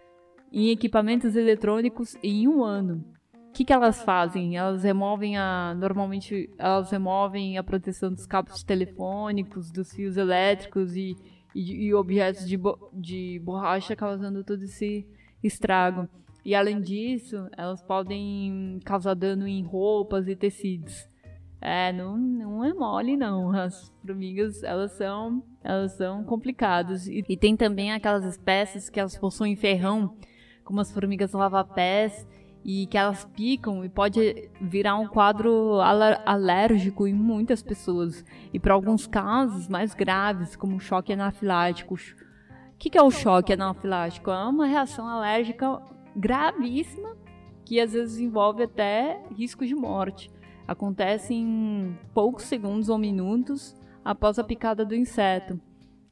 em 0.51 0.71
equipamentos 0.71 1.37
eletrônicos 1.37 2.17
em 2.23 2.49
um 2.49 2.65
ano. 2.65 3.05
O 3.35 3.53
que, 3.53 3.65
que 3.65 3.73
elas 3.73 4.03
fazem? 4.03 4.57
Elas 4.57 4.83
removem 4.83 5.37
a. 5.37 5.75
Normalmente 5.77 6.51
elas 6.59 6.91
removem 6.91 7.59
a 7.59 7.63
proteção 7.63 8.11
dos 8.11 8.27
cabos 8.27 8.65
telefônicos, 8.65 9.71
dos 9.71 9.93
fios 9.93 10.17
elétricos 10.17 10.97
e, 10.97 11.15
e, 11.55 11.87
e 11.87 11.95
objetos 11.95 12.49
de, 12.49 12.57
bo, 12.57 12.91
de 12.93 13.41
borracha 13.45 13.95
causando 13.95 14.43
todo 14.43 14.65
esse 14.65 15.07
estrago. 15.43 16.09
E 16.45 16.55
além 16.55 16.81
disso, 16.81 17.49
elas 17.57 17.83
podem 17.83 18.81
causar 18.85 19.15
dano 19.15 19.47
em 19.47 19.63
roupas 19.63 20.27
e 20.27 20.35
tecidos. 20.35 21.07
É, 21.67 21.91
não, 21.95 22.19
não 22.19 22.63
é 22.63 22.75
mole 22.75 23.17
não. 23.17 23.51
As 23.51 23.91
formigas, 24.05 24.63
elas 24.63 24.93
são, 24.93 25.43
elas 25.63 25.93
são 25.93 26.23
complicadas. 26.23 27.07
E, 27.07 27.25
e 27.27 27.37
tem 27.39 27.57
também 27.57 27.91
aquelas 27.91 28.27
espécies 28.27 28.91
que 28.91 29.01
elas 29.01 29.17
possuem 29.17 29.57
ferrão, 29.57 30.15
como 30.63 30.83
as 30.83 30.93
formigas 30.93 31.33
lava-pés, 31.33 32.29
e 32.63 32.87
que 32.87 32.99
elas 32.99 33.25
picam 33.35 33.83
e 33.83 33.89
pode 33.89 34.51
virar 34.61 34.97
um 34.97 35.09
quadro 35.09 35.81
alérgico 36.27 37.07
em 37.07 37.15
muitas 37.15 37.63
pessoas. 37.63 38.23
E 38.53 38.61
para 38.61 38.75
alguns 38.75 39.07
casos 39.07 39.67
mais 39.67 39.95
graves, 39.95 40.55
como 40.55 40.79
choque 40.79 41.15
anafilático. 41.15 41.95
O 41.95 41.99
que, 42.79 42.91
que 42.91 42.99
é 42.99 43.03
o 43.03 43.11
choque 43.11 43.55
anafilático? 43.55 44.31
É 44.31 44.45
uma 44.45 44.67
reação 44.67 45.09
alérgica 45.09 45.81
gravíssima 46.15 47.17
que 47.65 47.81
às 47.81 47.95
vezes 47.95 48.19
envolve 48.19 48.65
até 48.65 49.23
risco 49.35 49.65
de 49.65 49.75
morte. 49.75 50.31
Acontece 50.67 51.35
em 51.35 51.97
poucos 52.15 52.45
segundos 52.45 52.89
ou 52.89 52.99
minutos 52.99 53.77
após 54.05 54.39
a 54.39 54.45
picada 54.45 54.85
do 54.85 54.95
inseto. 54.95 55.61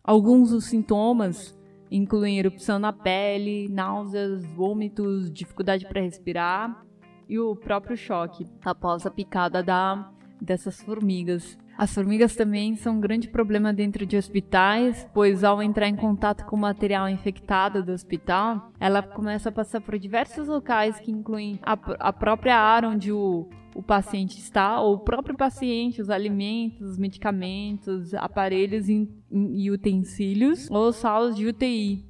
Alguns 0.05 0.51
dos 0.51 0.65
sintomas 0.65 1.59
incluem 1.91 2.39
erupção 2.39 2.79
na 2.79 2.93
pele, 2.93 3.69
náuseas, 3.69 4.45
vômitos, 4.47 5.31
dificuldade 5.31 5.87
para 5.87 6.01
respirar 6.01 6.85
e 7.29 7.39
o 7.39 7.55
próprio 7.55 7.97
choque 7.97 8.47
após 8.65 9.07
a 9.07 9.11
picada 9.11 9.63
da, 9.63 10.11
dessas 10.41 10.83
formigas. 10.83 11.59
As 11.77 11.95
formigas 11.95 12.37
também 12.37 12.77
são 12.77 12.97
um 12.97 13.01
grande 13.01 13.29
problema 13.29 13.73
dentro 13.73 14.05
de 14.05 14.17
hospitais, 14.17 15.09
pois 15.15 15.43
ao 15.43 15.63
entrar 15.63 15.89
em 15.89 15.97
contato 15.97 16.45
com 16.45 16.57
o 16.57 16.61
material 16.61 17.09
infectado 17.09 17.83
do 17.83 17.93
hospital, 17.93 18.71
ela 18.79 19.03
começa 19.03 19.49
a 19.49 19.53
passar 19.53 19.81
por 19.81 19.99
diversos 19.99 20.49
locais 20.49 21.01
que 21.01 21.11
incluem 21.11 21.59
a, 21.63 21.73
a 21.99 22.13
própria 22.13 22.59
área 22.59 22.89
onde 22.89 23.11
o, 23.11 23.49
o 23.75 23.83
paciente 23.83 24.39
está, 24.39 24.81
ou 24.81 24.95
o 24.95 24.99
próprio 24.99 25.37
paciente, 25.37 26.01
os 26.01 26.11
alimentos, 26.11 26.83
os 26.83 26.99
medicamentos, 26.99 28.15
aparelhos 28.15 28.89
e, 28.89 29.71
utensílios, 29.71 30.71
ou 30.71 30.93
salas 30.93 31.37
de 31.37 31.47
UTI. 31.47 32.05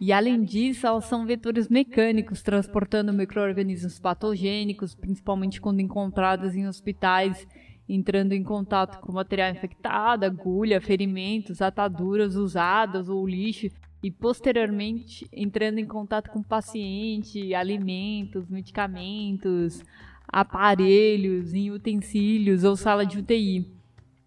E 0.00 0.12
além 0.12 0.42
disso, 0.42 0.86
elas 0.86 1.04
são 1.04 1.26
vetores 1.26 1.68
mecânicos 1.68 2.42
transportando 2.42 3.12
micro-organismos 3.12 4.00
patogênicos, 4.00 4.94
principalmente 4.94 5.60
quando 5.60 5.80
encontradas 5.80 6.56
em 6.56 6.66
hospitais, 6.66 7.46
entrando 7.86 8.32
em 8.32 8.42
contato 8.42 8.98
com 9.00 9.12
material 9.12 9.50
infectado, 9.50 10.24
agulha, 10.24 10.80
ferimentos, 10.80 11.60
ataduras 11.60 12.34
usadas 12.34 13.10
ou 13.10 13.26
lixo, 13.26 13.68
e 14.02 14.10
posteriormente 14.10 15.28
entrando 15.32 15.78
em 15.78 15.86
contato 15.86 16.30
com 16.30 16.42
paciente, 16.42 17.54
alimentos, 17.54 18.48
medicamentos, 18.48 19.82
aparelhos, 20.26 21.52
em 21.52 21.70
utensílios 21.70 22.64
ou 22.64 22.76
sala 22.76 23.04
de 23.04 23.18
UTI. 23.18 23.70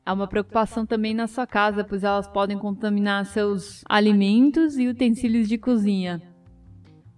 Há 0.05 0.13
uma 0.13 0.27
preocupação 0.27 0.85
também 0.85 1.13
na 1.13 1.27
sua 1.27 1.47
casa, 1.47 1.83
pois 1.83 2.03
elas 2.03 2.27
podem 2.27 2.57
contaminar 2.57 3.25
seus 3.25 3.83
alimentos 3.87 4.77
e 4.77 4.87
utensílios 4.87 5.47
de 5.47 5.57
cozinha. 5.57 6.21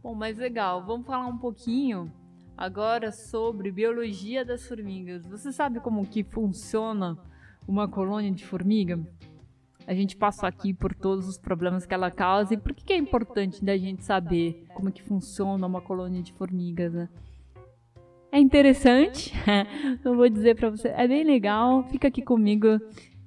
Bom, 0.04 0.14
mas 0.14 0.38
legal, 0.38 0.86
vamos 0.86 1.08
falar 1.08 1.26
um 1.26 1.38
pouquinho 1.38 2.12
agora 2.56 3.12
sobre 3.12 3.72
biologia 3.72 4.46
das 4.46 4.68
formigas. 4.68 5.26
Você 5.26 5.52
sabe 5.52 5.80
como 5.80 6.06
que 6.06 6.24
funciona 6.24 7.18
uma 7.68 7.88
colônia 7.88 8.32
de 8.32 8.46
formiga? 8.46 9.00
A 9.88 9.94
gente 9.94 10.18
passou 10.18 10.48
aqui 10.48 10.74
por 10.74 10.94
todos 10.94 11.28
os 11.28 11.38
problemas 11.38 11.86
que 11.86 11.94
ela 11.94 12.10
causa 12.10 12.54
e 12.54 12.58
por 12.58 12.74
que 12.74 12.92
é 12.92 12.98
importante 12.98 13.64
da 13.64 13.78
gente 13.78 14.04
saber 14.04 14.66
como 14.74 14.92
que 14.92 15.04
funciona 15.04 15.66
uma 15.66 15.82
colônia 15.82 16.22
de 16.24 16.34
formigas, 16.34 16.94
né? 16.94 17.10
É 18.32 18.40
interessante, 18.40 19.32
eu 20.04 20.16
vou 20.16 20.28
dizer 20.28 20.56
para 20.56 20.70
você, 20.70 20.90
é 20.90 21.08
bem 21.08 21.24
legal, 21.24 21.84
fica 21.84 22.08
aqui 22.08 22.22
comigo. 22.22 22.80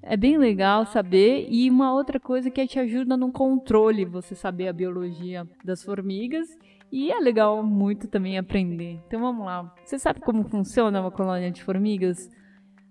É 0.03 0.17
bem 0.17 0.38
legal 0.38 0.87
saber. 0.87 1.47
E 1.50 1.69
uma 1.71 1.93
outra 1.93 2.19
coisa 2.19 2.50
que 2.50 2.67
te 2.67 2.79
ajuda 2.79 3.17
no 3.17 3.33
controle, 3.33 4.05
você 4.05 4.35
saber 4.35 4.69
a 4.69 4.73
biologia 4.73 5.47
das 5.65 5.83
formigas. 5.83 6.49
E 6.91 7.11
é 7.11 7.19
legal 7.21 7.62
muito 7.62 8.09
também 8.09 8.38
aprender. 8.38 9.00
Então 9.07 9.21
vamos 9.21 9.45
lá. 9.45 9.75
Você 9.85 9.99
sabe 9.99 10.21
como 10.21 10.45
funciona 10.45 11.00
uma 11.00 11.11
colônia 11.11 11.50
de 11.50 11.62
formigas? 11.62 12.31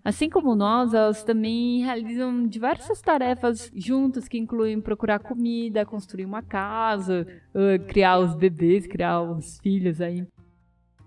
Assim 0.07 0.29
como 0.29 0.55
nós, 0.55 0.93
elas 0.93 1.21
também 1.21 1.83
realizam 1.83 2.47
diversas 2.47 3.01
tarefas 3.01 3.69
juntas 3.75 4.25
que 4.25 4.37
incluem 4.37 4.79
procurar 4.79 5.19
comida, 5.19 5.85
construir 5.85 6.23
uma 6.23 6.41
casa, 6.41 7.27
criar 7.89 8.17
os 8.19 8.33
bebês, 8.33 8.87
criar 8.87 9.21
os 9.21 9.59
filhos 9.59 9.99
aí. 9.99 10.25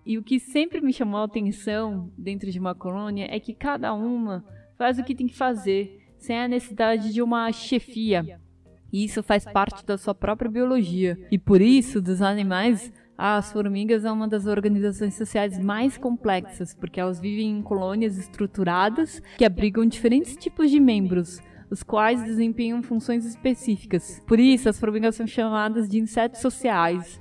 E 0.05 0.19
o 0.19 0.23
que 0.23 0.39
sempre 0.39 0.83
me 0.83 0.93
chamou 0.93 1.19
a 1.19 1.25
atenção 1.25 2.13
dentro 2.15 2.51
de 2.51 2.61
uma 2.61 2.75
colônia 2.75 3.27
é 3.31 3.41
que 3.41 3.55
cada 3.55 3.95
uma 3.95 4.45
faz 4.77 4.99
o 4.99 5.03
que 5.03 5.15
tem 5.15 5.27
que 5.27 5.35
fazer, 5.35 5.99
sem 6.19 6.39
a 6.39 6.47
necessidade 6.47 7.11
de 7.11 7.23
uma 7.23 7.51
chefia. 7.53 8.39
E 8.93 9.03
isso 9.03 9.23
faz 9.23 9.47
parte 9.47 9.83
da 9.87 9.97
sua 9.97 10.15
própria 10.15 10.51
biologia. 10.51 11.17
E 11.31 11.39
por 11.39 11.63
isso, 11.63 12.03
dos 12.03 12.21
animais, 12.21 12.93
as 13.23 13.53
formigas 13.53 14.07
é 14.07 14.11
uma 14.11 14.27
das 14.27 14.47
organizações 14.47 15.13
sociais 15.15 15.59
mais 15.59 15.99
complexas, 15.99 16.73
porque 16.73 16.99
elas 16.99 17.21
vivem 17.21 17.51
em 17.51 17.61
colônias 17.61 18.17
estruturadas 18.17 19.21
que 19.37 19.45
abrigam 19.45 19.85
diferentes 19.85 20.35
tipos 20.37 20.71
de 20.71 20.81
membros, 20.81 21.39
os 21.71 21.83
quais 21.83 22.25
desempenham 22.25 22.83
funções 22.83 23.27
específicas. 23.27 24.23
Por 24.27 24.41
isso, 24.41 24.71
as 24.71 24.81
formigas 24.81 25.17
são 25.17 25.27
chamadas 25.27 25.87
de 25.87 25.99
insetos 25.99 26.41
sociais. 26.41 27.21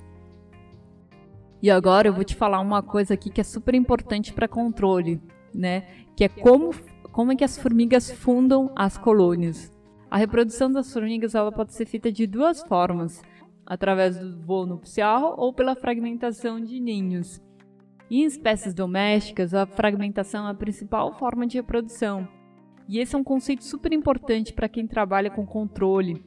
E 1.62 1.70
agora 1.70 2.08
eu 2.08 2.14
vou 2.14 2.24
te 2.24 2.34
falar 2.34 2.60
uma 2.60 2.82
coisa 2.82 3.12
aqui 3.12 3.28
que 3.28 3.42
é 3.42 3.44
super 3.44 3.74
importante 3.74 4.32
para 4.32 4.48
controle, 4.48 5.20
né? 5.54 5.82
Que 6.16 6.24
é 6.24 6.28
como, 6.30 6.74
como 7.12 7.32
é 7.32 7.36
que 7.36 7.44
as 7.44 7.58
formigas 7.58 8.10
fundam 8.10 8.72
as 8.74 8.96
colônias. 8.96 9.70
A 10.10 10.16
reprodução 10.16 10.72
das 10.72 10.90
formigas 10.90 11.34
ela 11.34 11.52
pode 11.52 11.74
ser 11.74 11.84
feita 11.84 12.10
de 12.10 12.26
duas 12.26 12.62
formas, 12.62 13.22
através 13.70 14.18
do 14.18 14.36
voo 14.40 14.66
nupcial 14.66 15.36
ou 15.38 15.52
pela 15.52 15.76
fragmentação 15.76 16.60
de 16.60 16.80
ninhos. 16.80 17.40
Em 18.10 18.24
espécies 18.24 18.74
domésticas, 18.74 19.54
a 19.54 19.64
fragmentação 19.64 20.48
é 20.48 20.50
a 20.50 20.54
principal 20.54 21.16
forma 21.16 21.46
de 21.46 21.58
reprodução. 21.58 22.26
E 22.88 22.98
esse 22.98 23.14
é 23.14 23.18
um 23.18 23.22
conceito 23.22 23.62
super 23.62 23.92
importante 23.92 24.52
para 24.52 24.68
quem 24.68 24.88
trabalha 24.88 25.30
com 25.30 25.46
controle. 25.46 26.20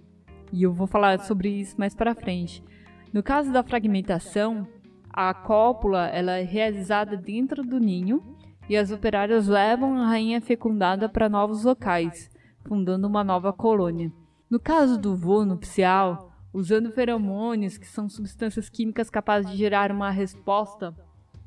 E 0.54 0.64
eu 0.64 0.72
vou 0.72 0.88
falar 0.88 1.20
sobre 1.20 1.50
isso 1.50 1.76
mais 1.78 1.94
para 1.94 2.16
frente. 2.16 2.64
No 3.12 3.22
caso 3.22 3.52
da 3.52 3.62
fragmentação, 3.62 4.66
a 5.12 5.34
cópula 5.34 6.08
ela 6.08 6.38
é 6.38 6.44
realizada 6.44 7.18
dentro 7.18 7.62
do 7.62 7.78
ninho 7.78 8.24
e 8.70 8.78
as 8.78 8.90
operárias 8.90 9.50
levam 9.50 9.98
a 9.98 10.08
rainha 10.08 10.40
fecundada 10.40 11.10
para 11.10 11.28
novos 11.28 11.66
locais, 11.66 12.32
fundando 12.66 13.06
uma 13.06 13.22
nova 13.22 13.52
colônia. 13.52 14.10
No 14.50 14.62
caso 14.62 14.98
do 14.98 15.14
voo 15.14 15.44
nupcial, 15.44 16.33
usando 16.54 16.92
feromônios, 16.92 17.78
que 17.78 17.88
são 17.88 18.08
substâncias 18.08 18.70
químicas 18.70 19.10
capazes 19.10 19.52
de 19.52 19.58
gerar 19.58 19.92
uma 19.92 20.12
resposta 20.12 20.96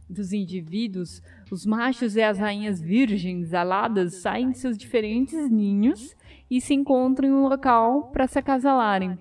dos 0.08 0.32
indivíduos, 0.32 1.22
os 1.50 1.64
machos 1.66 2.16
e 2.16 2.22
as 2.22 2.38
rainhas 2.38 2.80
virgens 2.80 3.54
aladas 3.54 4.16
saem 4.16 4.50
de 4.50 4.58
seus 4.58 4.76
diferentes 4.76 5.50
ninhos 5.50 6.14
e 6.50 6.60
se 6.60 6.74
encontram 6.74 7.28
em 7.28 7.32
um 7.32 7.48
local 7.48 8.10
para 8.12 8.26
se 8.26 8.38
acasalarem. 8.38 9.18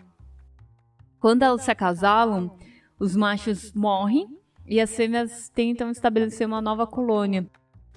Quando 1.19 1.43
elas 1.43 1.63
se 1.63 1.71
acasalam, 1.71 2.55
os 2.99 3.15
machos 3.15 3.73
morrem 3.73 4.37
e 4.67 4.79
as 4.79 4.95
fêmeas 4.95 5.49
tentam 5.49 5.89
estabelecer 5.89 6.45
uma 6.45 6.61
nova 6.61 6.85
colônia. 6.85 7.47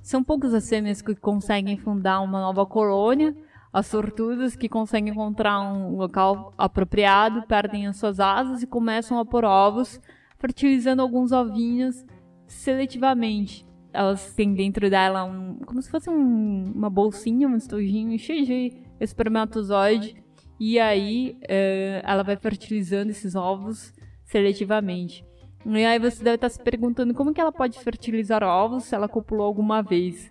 São 0.02 0.24
poucas 0.24 0.54
as 0.54 0.68
fêmeas 0.68 1.02
que 1.02 1.14
conseguem 1.14 1.76
fundar 1.76 2.20
uma 2.20 2.40
nova 2.40 2.64
colônia. 2.64 3.36
As 3.72 3.86
sortudas 3.86 4.56
que 4.56 4.68
conseguem 4.68 5.12
encontrar 5.12 5.60
um 5.60 5.96
local 5.96 6.52
apropriado 6.56 7.42
perdem 7.42 7.86
as 7.86 7.96
suas 7.96 8.18
asas 8.18 8.62
e 8.62 8.66
começam 8.66 9.18
a 9.18 9.24
pôr 9.24 9.44
ovos, 9.44 10.00
fertilizando 10.38 11.02
alguns 11.02 11.32
ovinhos 11.32 12.04
seletivamente. 12.46 13.66
Elas 13.92 14.32
têm 14.34 14.54
dentro 14.54 14.88
dela 14.88 15.24
um, 15.24 15.58
como 15.66 15.82
se 15.82 15.90
fosse 15.90 16.08
um, 16.08 16.72
uma 16.74 16.88
bolsinha, 16.88 17.48
um 17.48 17.56
estojinho 17.56 18.18
cheio 18.18 18.46
de 18.46 18.72
espermatozoide. 19.00 20.16
E 20.58 20.78
aí 20.78 21.36
é, 21.48 22.00
ela 22.04 22.22
vai 22.22 22.36
fertilizando 22.36 23.10
esses 23.10 23.34
ovos 23.34 23.92
seletivamente. 24.24 25.24
E 25.66 25.84
aí 25.84 25.98
você 25.98 26.22
deve 26.22 26.36
estar 26.36 26.48
se 26.48 26.62
perguntando 26.62 27.12
como 27.12 27.32
que 27.32 27.40
ela 27.40 27.52
pode 27.52 27.78
fertilizar 27.78 28.42
ovos 28.42 28.84
se 28.84 28.94
ela 28.94 29.08
copulou 29.08 29.46
alguma 29.46 29.82
vez. 29.82 30.30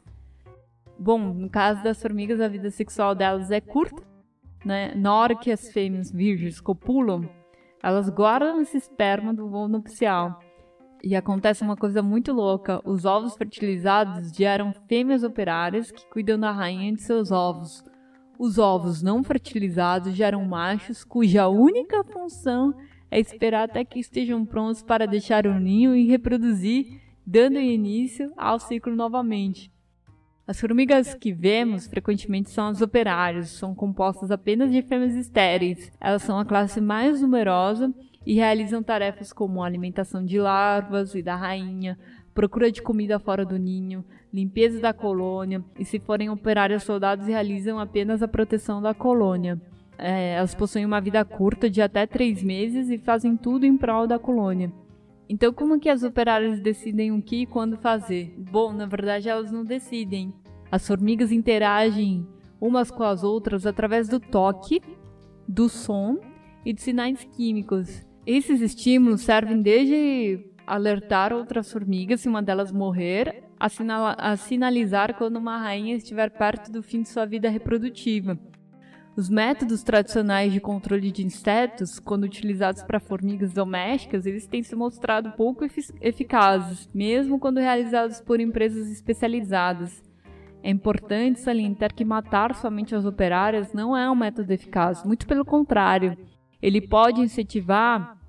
Bom, 1.00 1.34
no 1.34 1.50
caso 1.50 1.84
das 1.84 2.02
formigas, 2.02 2.42
a 2.42 2.48
vida 2.48 2.72
sexual 2.72 3.14
delas 3.14 3.52
é 3.52 3.62
curta, 3.62 4.02
né? 4.66 4.94
Na 4.96 5.14
hora 5.14 5.36
que 5.36 5.52
as 5.52 5.72
fêmeas 5.72 6.12
virgens 6.12 6.60
copulam, 6.60 7.30
elas 7.84 8.10
guardam 8.10 8.60
esse 8.62 8.78
esperma 8.78 9.34
do 9.34 9.48
voo 9.48 9.68
nupcial. 9.68 10.40
E 11.04 11.16
acontece 11.16 11.64
uma 11.64 11.76
coisa 11.76 12.02
muito 12.02 12.34
louca: 12.34 12.82
os 12.84 13.06
ovos 13.06 13.36
fertilizados 13.36 14.32
geram 14.36 14.74
fêmeas 14.88 15.24
operárias 15.24 15.92
que 15.92 16.08
cuidam 16.10 16.40
da 16.40 16.52
rainha 16.52 16.92
de 16.94 17.02
seus 17.02 17.32
ovos. 17.32 17.84
Os 18.40 18.58
ovos 18.58 19.02
não 19.02 19.24
fertilizados 19.24 20.14
geram 20.14 20.46
machos 20.46 21.04
cuja 21.04 21.48
única 21.48 22.04
função 22.04 22.74
é 23.10 23.20
esperar 23.20 23.70
até 23.70 23.84
que 23.86 24.00
estejam 24.00 24.46
prontos 24.46 24.84
para 24.84 25.08
deixar 25.08 25.48
o 25.48 25.60
ninho 25.60 25.96
e 25.96 26.08
reproduzir, 26.08 27.02
dando 27.26 27.60
início 27.60 28.32
ao 28.36 28.60
ciclo 28.60 28.96
novamente. 28.96 29.72
As 30.48 30.62
formigas 30.62 31.14
que 31.14 31.34
vemos 31.34 31.88
frequentemente 31.88 32.50
são 32.50 32.68
as 32.68 32.82
operárias, 32.82 33.50
são 33.50 33.76
compostas 33.76 34.32
apenas 34.32 34.72
de 34.72 34.82
fêmeas 34.82 35.14
estéreis. 35.14 35.92
Elas 36.00 36.22
são 36.22 36.40
a 36.40 36.46
classe 36.46 36.80
mais 36.80 37.22
numerosa 37.22 37.94
e 38.26 38.36
realizam 38.36 38.82
tarefas 38.82 39.34
como 39.34 39.62
alimentação 39.62 40.24
de 40.24 40.40
larvas 40.40 41.14
e 41.16 41.22
da 41.22 41.36
rainha, 41.36 42.00
procura 42.34 42.72
de 42.72 42.82
comida 42.82 43.20
fora 43.20 43.46
do 43.46 43.58
ninho, 43.58 44.06
limpeza 44.34 44.80
da 44.80 44.94
colônia, 44.94 45.62
e 45.78 45.84
se 45.84 46.00
forem 46.00 46.30
operárias 46.30 46.84
soldados 46.84 47.28
realizam 47.28 47.78
apenas 47.78 48.24
a 48.24 48.28
proteção 48.28 48.82
da 48.82 48.94
colônia. 48.94 49.60
É, 49.98 50.36
elas 50.36 50.56
possuem 50.56 50.86
uma 50.86 51.02
vida 51.02 51.26
curta 51.26 51.70
de 51.70 51.82
até 51.82 52.08
três 52.08 52.42
meses 52.42 52.90
e 52.90 52.98
fazem 52.98 53.36
tudo 53.36 53.66
em 53.66 53.76
prol 53.76 54.08
da 54.08 54.18
colônia. 54.18 54.72
Então, 55.30 55.52
como 55.52 55.80
que 55.80 55.90
as 55.90 56.04
operárias 56.04 56.60
decidem 56.62 57.12
o 57.12 57.22
que 57.22 57.42
e 57.42 57.46
quando 57.46 57.78
fazer? 57.78 58.34
Bom, 58.38 58.72
na 58.72 58.86
verdade, 58.86 59.28
elas 59.28 59.52
não 59.52 59.66
decidem. 59.66 60.34
As 60.72 60.88
formigas 60.88 61.32
interagem 61.32 62.26
umas 62.60 62.90
com 62.90 63.04
as 63.04 63.24
outras 63.24 63.66
através 63.66 64.08
do 64.08 64.20
toque, 64.20 64.82
do 65.48 65.70
som 65.70 66.18
e 66.66 66.74
de 66.74 66.82
sinais 66.82 67.24
químicos. 67.24 68.06
Esses 68.26 68.62
estímulos 68.62 69.22
servem 69.22 69.62
desde 69.62 70.52
alertar 70.66 71.32
outras 71.32 71.72
formigas 71.72 72.22
se 72.22 72.28
uma 72.28 72.42
delas 72.42 72.72
morrer, 72.72 73.44
a, 73.60 74.32
a 74.32 74.36
sinalizar 74.36 75.16
quando 75.18 75.38
uma 75.38 75.58
rainha 75.58 75.96
estiver 75.96 76.30
perto 76.30 76.72
do 76.72 76.84
fim 76.84 77.02
de 77.02 77.10
sua 77.10 77.26
vida 77.26 77.50
reprodutiva. 77.50 78.38
Os 79.18 79.30
métodos 79.30 79.82
tradicionais 79.82 80.54
de 80.54 80.60
controle 80.60 81.12
de 81.12 81.26
insetos, 81.26 81.98
quando 81.98 82.26
utilizados 82.26 82.84
para 82.84 83.00
formigas 83.00 83.52
domésticas, 83.52 84.28
eles 84.28 84.46
têm 84.46 84.62
se 84.62 84.76
mostrado 84.76 85.32
pouco 85.32 85.66
eficazes, 86.00 86.88
mesmo 86.94 87.40
quando 87.40 87.60
realizados 87.60 88.22
por 88.22 88.40
empresas 88.40 88.92
especializadas. 88.92 90.04
É 90.62 90.70
importante 90.70 91.40
salientar 91.40 91.96
que 91.96 92.06
matar 92.06 92.54
somente 92.54 92.94
as 92.94 93.06
operárias 93.06 93.74
não 93.74 93.98
é 93.98 94.08
um 94.08 94.14
método 94.14 94.54
eficaz, 94.54 95.04
muito 95.04 95.26
pelo 95.26 95.44
contrário. 95.44 96.16
Ele 96.62 96.80
pode 96.80 97.20
incentivar 97.20 98.22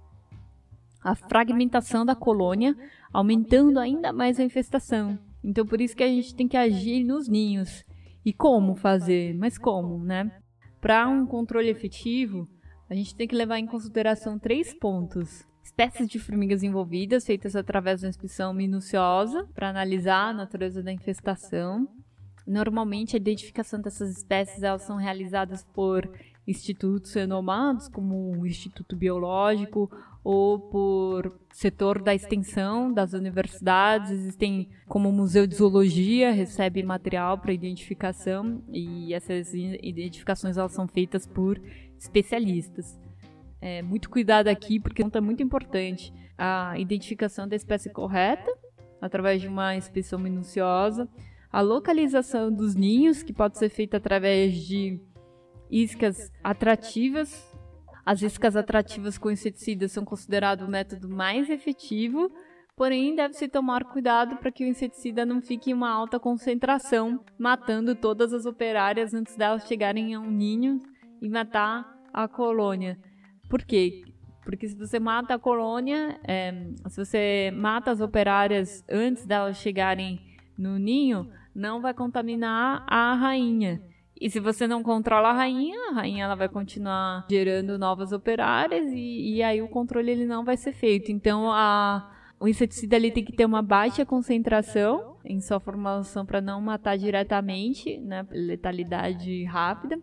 a 1.05 1.15
fragmentação 1.15 2.07
da 2.07 2.15
colônia, 2.15 2.75
aumentando 3.13 3.79
ainda 3.79 4.11
mais 4.11 4.41
a 4.41 4.45
infestação. 4.45 5.19
Então, 5.45 5.67
por 5.67 5.83
isso 5.83 5.95
que 5.95 6.03
a 6.03 6.09
gente 6.09 6.35
tem 6.35 6.49
que 6.49 6.57
agir 6.57 7.05
nos 7.05 7.29
ninhos. 7.29 7.85
E 8.25 8.33
como 8.33 8.75
fazer? 8.75 9.35
Mas 9.35 9.59
como, 9.59 10.03
né? 10.03 10.33
Para 10.81 11.09
um 11.09 11.27
controle 11.27 11.69
efetivo, 11.69 12.49
a 12.89 12.95
gente 12.95 13.15
tem 13.15 13.27
que 13.27 13.35
levar 13.35 13.59
em 13.59 13.67
consideração 13.67 14.39
três 14.39 14.73
pontos. 14.73 15.47
Espécies 15.63 16.09
de 16.09 16.19
formigas 16.19 16.63
envolvidas, 16.63 17.27
feitas 17.27 17.55
através 17.55 18.01
de 18.01 18.07
uma 18.07 18.11
inspeção 18.11 18.55
minuciosa 18.55 19.47
para 19.55 19.69
analisar 19.69 20.31
a 20.31 20.33
natureza 20.33 20.83
da 20.83 20.93
infestação. 20.93 21.87
Normalmente, 22.47 23.15
a 23.15 23.19
identificação 23.19 23.81
dessas 23.81 24.17
espécies 24.17 24.63
elas 24.63 24.83
são 24.83 24.97
realizadas 24.97 25.65
por 25.75 26.11
institutos 26.49 27.13
renomados, 27.13 27.89
como 27.89 28.37
o 28.39 28.47
Instituto 28.47 28.97
Biológico 28.97 29.91
ou 30.25 30.59
por 30.59 31.39
setor 31.53 32.03
da 32.03 32.15
extensão 32.15 32.93
das 32.93 33.13
universidades. 33.13 34.11
Existem 34.11 34.69
como 34.87 35.11
o 35.11 35.13
Museu 35.13 35.47
de 35.47 35.55
Zoologia, 35.55 36.33
recebe 36.33 36.83
material 36.83 37.39
para 37.39 37.53
identificação 37.53 38.63
e 38.73 39.13
essas 39.13 39.53
identificações 39.55 40.57
elas 40.57 40.73
são 40.73 40.89
feitas 40.89 41.27
por 41.27 41.61
especialistas. 41.99 42.99
É, 43.61 43.83
muito 43.83 44.09
cuidado 44.09 44.49
aqui, 44.49 44.81
porque 44.81 45.03
é 45.03 45.21
muito 45.21 45.43
importante 45.43 46.13
a 46.37 46.79
identificação 46.79 47.47
da 47.47 47.57
espécie 47.57 47.91
correta, 47.91 48.51
através 49.01 49.43
de 49.43 49.49
uma 49.49 49.77
inspeção 49.77 50.19
minuciosa, 50.19 51.09
a 51.51 51.61
localização 51.61 52.53
dos 52.53 52.75
ninhos, 52.75 53.23
que 53.23 53.33
pode 53.33 53.59
ser 53.59 53.69
feita 53.71 53.97
através 53.97 54.55
de 54.55 55.01
iscas 55.71 56.33
atrativas. 56.43 57.47
As 58.05 58.23
iscas 58.23 58.57
atrativas 58.57 59.19
com 59.19 59.31
inseticidas 59.31 59.93
são 59.93 60.05
consideradas 60.05 60.67
o 60.67 60.71
método 60.71 61.09
mais 61.09 61.51
efetivo, 61.51 62.33
porém 62.75 63.15
deve-se 63.15 63.49
tomar 63.49 63.85
cuidado 63.85 64.37
para 64.37 64.51
que 64.51 64.65
o 64.65 64.67
inseticida 64.67 65.27
não 65.27 65.43
fique 65.43 65.71
em 65.71 65.75
uma 65.75 65.91
alta 65.91 66.19
concentração, 66.19 67.23
matando 67.39 67.95
todas 67.95 68.33
as 68.33 68.47
operárias 68.47 69.13
antes 69.13 69.37
delas 69.37 69.67
chegarem 69.67 70.15
a 70.15 70.21
um 70.21 70.31
ninho 70.31 70.81
e 71.21 71.29
matar 71.29 71.99
a 72.13 72.27
colônia. 72.27 72.99
Por 73.49 73.63
quê? 73.63 74.03
Porque 74.45 74.67
se 74.67 74.75
você 74.75 74.99
mata 74.99 75.35
a 75.35 75.39
colônia, 75.39 76.19
é, 76.27 76.53
se 76.89 77.05
você 77.05 77.53
mata 77.55 77.91
as 77.91 78.01
operárias 78.01 78.83
antes 78.89 79.27
delas 79.27 79.59
chegarem 79.59 80.19
no 80.57 80.79
ninho, 80.79 81.31
não 81.55 81.83
vai 81.83 81.93
contaminar 81.93 82.85
a 82.87 83.15
rainha. 83.15 83.83
E 84.21 84.29
se 84.29 84.41
você 84.41 84.67
não 84.67 84.83
controla 84.83 85.29
a 85.29 85.33
rainha, 85.33 85.91
a 85.91 85.95
rainha 85.95 86.25
ela 86.25 86.35
vai 86.35 86.49
continuar 86.49 87.27
gerando 87.31 87.79
novas 87.79 88.13
operárias 88.13 88.91
e, 88.93 89.37
e 89.37 89.43
aí 89.43 89.63
o 89.63 89.69
controle 89.69 90.11
ele 90.11 90.27
não 90.27 90.45
vai 90.45 90.57
ser 90.57 90.73
feito. 90.73 91.13
Então 91.13 91.51
a, 91.51 92.11
o 92.41 92.49
inseticida 92.49 92.97
ele 92.97 93.13
tem 93.13 93.25
que 93.25 93.33
ter 93.33 93.45
uma 93.45 93.63
baixa 93.63 94.05
concentração 94.05 95.17
em 95.25 95.41
sua 95.41 95.61
formulação 95.61 96.27
para 96.27 96.41
não 96.41 96.61
matar 96.61 96.97
diretamente, 96.97 97.99
né, 97.99 98.27
letalidade 98.31 99.45
rápida. 99.45 99.99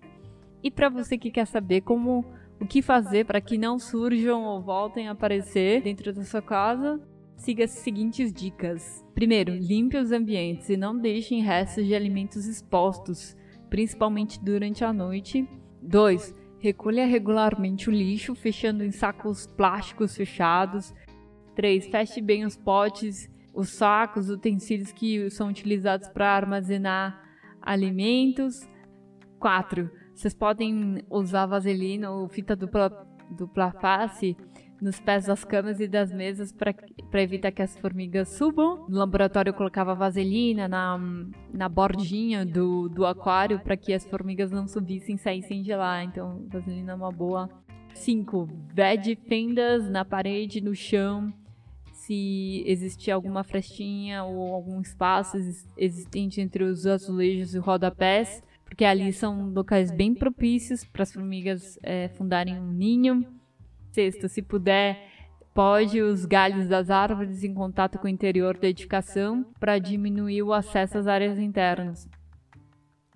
E 0.63 0.71
para 0.71 0.89
você 0.89 1.17
que 1.17 1.29
quer 1.29 1.45
saber 1.45 1.81
como 1.81 2.25
o 2.59 2.65
que 2.65 2.81
fazer 2.81 3.25
para 3.25 3.41
que 3.41 3.57
não 3.57 3.77
surjam 3.77 4.43
ou 4.43 4.61
voltem 4.61 5.09
a 5.09 5.11
aparecer 5.11 5.81
dentro 5.81 6.13
da 6.13 6.23
sua 6.23 6.41
casa, 6.41 7.01
siga 7.35 7.65
as 7.65 7.71
seguintes 7.71 8.31
dicas. 8.31 9.05
Primeiro, 9.13 9.53
limpe 9.53 9.97
os 9.97 10.11
ambientes 10.11 10.69
e 10.69 10.77
não 10.77 10.97
deixem 10.97 11.41
restos 11.41 11.85
de 11.85 11.93
alimentos 11.93 12.45
expostos 12.45 13.35
principalmente 13.69 14.43
durante 14.43 14.83
a 14.83 14.93
noite. 14.93 15.47
2. 15.81 16.33
Recolha 16.59 17.05
regularmente 17.05 17.89
o 17.89 17.93
lixo, 17.93 18.33
fechando 18.33 18.83
em 18.83 18.91
sacos 18.91 19.47
plásticos 19.47 20.15
fechados. 20.15 20.93
3. 21.55 21.87
Feche 21.87 22.21
bem 22.21 22.45
os 22.45 22.55
potes, 22.55 23.29
os 23.53 23.69
sacos, 23.69 24.29
utensílios 24.29 24.91
que 24.91 25.29
são 25.29 25.49
utilizados 25.49 26.07
para 26.09 26.31
armazenar 26.31 27.21
alimentos. 27.61 28.67
4. 29.39 29.89
Vocês 30.13 30.33
podem 30.33 31.03
usar 31.09 31.45
vaselina 31.45 32.09
ou 32.11 32.27
fita 32.27 32.55
dupla, 32.55 32.89
dupla 33.29 33.71
face 33.71 34.35
nos 34.85 34.99
pés 34.99 35.25
das 35.25 35.43
camas 35.43 35.79
e 35.79 35.87
das 35.87 36.13
mesas 36.13 36.51
para 36.53 37.21
evitar 37.23 37.51
que 37.51 37.63
as 37.63 37.75
formigas 37.75 38.29
subam. 38.29 38.85
No 38.87 38.99
laboratório 38.99 39.49
eu 39.49 39.53
colocava 39.55 39.95
vaselina 39.95 40.67
na, 40.67 40.99
na 41.51 41.67
bordinha 41.67 42.45
do, 42.45 42.87
do 42.87 43.03
aquário 43.03 43.59
para 43.59 43.75
que 43.75 43.91
as 43.93 44.05
formigas 44.05 44.51
não 44.51 44.67
subissem 44.67 45.15
e 45.15 45.17
saíssem 45.17 45.63
de 45.63 45.75
lá. 45.75 46.03
Então, 46.03 46.45
vaselina 46.49 46.91
é 46.91 46.95
uma 46.95 47.11
boa. 47.11 47.49
5. 47.95 48.47
Vede 48.73 49.15
fendas 49.15 49.89
na 49.89 50.05
parede, 50.05 50.61
no 50.61 50.75
chão 50.75 51.33
se 51.93 52.63
existia 52.67 53.15
alguma 53.15 53.43
frestinha 53.43 54.23
ou 54.23 54.53
algum 54.53 54.79
espaço 54.81 55.37
existente 55.77 56.41
entre 56.41 56.63
os 56.63 56.85
azulejos 56.85 57.55
e 57.55 57.57
rodapés, 57.57 58.43
porque 58.65 58.85
ali 58.85 59.11
são 59.11 59.49
locais 59.49 59.89
bem 59.89 60.13
propícios 60.13 60.83
para 60.83 61.01
as 61.01 61.11
formigas 61.11 61.79
é, 61.81 62.09
fundarem 62.09 62.59
um 62.59 62.71
ninho. 62.71 63.25
Se 64.29 64.41
puder, 64.41 65.09
pode 65.53 66.01
os 66.01 66.25
galhos 66.25 66.67
das 66.67 66.89
árvores 66.89 67.43
em 67.43 67.53
contato 67.53 67.97
com 67.97 68.07
o 68.07 68.09
interior 68.09 68.57
da 68.57 68.67
edificação 68.67 69.45
para 69.59 69.79
diminuir 69.79 70.43
o 70.43 70.53
acesso 70.53 70.97
às 70.97 71.07
áreas 71.07 71.39
internas. 71.39 72.07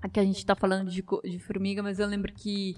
Aqui 0.01 0.19
a 0.19 0.23
gente 0.23 0.37
está 0.37 0.55
falando 0.55 0.89
de, 0.89 1.03
de 1.25 1.39
formiga, 1.39 1.83
mas 1.83 1.99
eu 1.99 2.07
lembro 2.07 2.31
que 2.33 2.75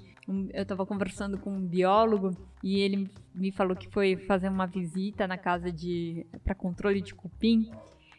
eu 0.51 0.63
estava 0.63 0.85
conversando 0.85 1.37
com 1.37 1.51
um 1.51 1.67
biólogo 1.67 2.35
e 2.63 2.79
ele 2.79 3.09
me 3.35 3.51
falou 3.51 3.75
que 3.75 3.87
foi 3.89 4.15
fazer 4.15 4.49
uma 4.49 4.65
visita 4.65 5.27
na 5.27 5.37
casa 5.37 5.71
de 5.71 6.25
para 6.43 6.55
controle 6.55 7.01
de 7.01 7.13
cupim 7.13 7.69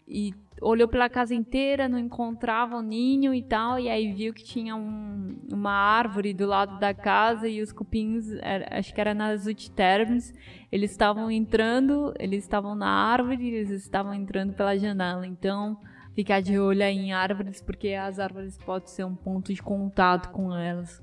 e 0.07 0.33
olhou 0.63 0.89
pela 0.89 1.09
casa 1.09 1.35
inteira, 1.35 1.89
não 1.89 1.99
encontrava 1.99 2.77
o 2.77 2.83
ninho 2.83 3.35
e 3.35 3.43
tal, 3.43 3.79
e 3.79 3.89
aí 3.89 4.13
viu 4.13 4.33
que 4.33 4.45
tinha 4.45 4.77
um, 4.77 5.37
uma 5.53 5.73
árvore 5.73 6.33
do 6.33 6.47
lado 6.47 6.79
da 6.79 6.95
casa 6.95 7.49
e 7.49 7.61
os 7.61 7.73
cupins, 7.73 8.29
acho 8.71 8.95
que 8.95 9.01
era 9.01 9.13
nas 9.13 9.47
utitermes, 9.47 10.33
eles 10.71 10.93
estavam 10.93 11.31
entrando, 11.31 12.15
eles 12.19 12.45
estavam 12.45 12.75
na 12.75 12.89
árvore, 12.89 13.49
eles 13.49 13.71
estavam 13.71 14.15
entrando 14.15 14.55
pela 14.55 14.79
janela. 14.79 15.27
Então, 15.27 15.79
ficar 16.15 16.41
de 16.41 16.59
olho 16.59 16.83
em 16.83 17.13
árvores, 17.13 17.61
porque 17.61 17.89
as 17.89 18.19
árvores 18.19 18.57
podem 18.59 18.89
ser 18.89 19.05
um 19.05 19.15
ponto 19.15 19.53
de 19.53 19.63
contato 19.63 20.31
com 20.31 20.57
elas. 20.57 21.03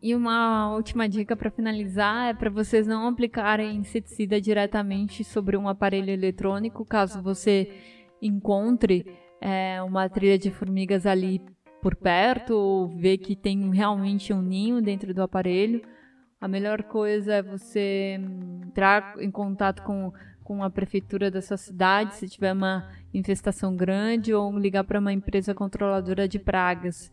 E 0.00 0.14
uma 0.14 0.72
última 0.74 1.08
dica 1.08 1.36
para 1.36 1.50
finalizar 1.50 2.30
é 2.30 2.34
para 2.34 2.48
vocês 2.48 2.86
não 2.86 3.08
aplicarem 3.08 3.76
inseticida 3.76 4.40
diretamente 4.40 5.24
sobre 5.24 5.56
um 5.56 5.68
aparelho 5.68 6.10
eletrônico, 6.10 6.84
caso 6.84 7.20
você 7.20 7.68
encontre 8.20 9.06
é, 9.40 9.82
uma 9.82 10.08
trilha 10.08 10.38
de 10.38 10.50
formigas 10.50 11.06
ali 11.06 11.40
por 11.80 11.94
perto 11.94 12.54
ou 12.54 12.88
vê 12.88 13.16
que 13.16 13.36
tem 13.36 13.70
realmente 13.72 14.32
um 14.32 14.42
ninho 14.42 14.82
dentro 14.82 15.14
do 15.14 15.22
aparelho. 15.22 15.82
A 16.40 16.46
melhor 16.46 16.82
coisa 16.84 17.34
é 17.34 17.42
você 17.42 18.20
entrar 18.66 19.14
em 19.18 19.30
contato 19.30 19.82
com, 19.82 20.12
com 20.44 20.62
a 20.62 20.70
prefeitura 20.70 21.30
da 21.30 21.42
sua 21.42 21.56
cidade, 21.56 22.14
se 22.14 22.28
tiver 22.28 22.52
uma 22.52 22.88
infestação 23.12 23.76
grande, 23.76 24.32
ou 24.32 24.56
ligar 24.56 24.84
para 24.84 25.00
uma 25.00 25.12
empresa 25.12 25.54
controladora 25.54 26.28
de 26.28 26.38
pragas, 26.38 27.10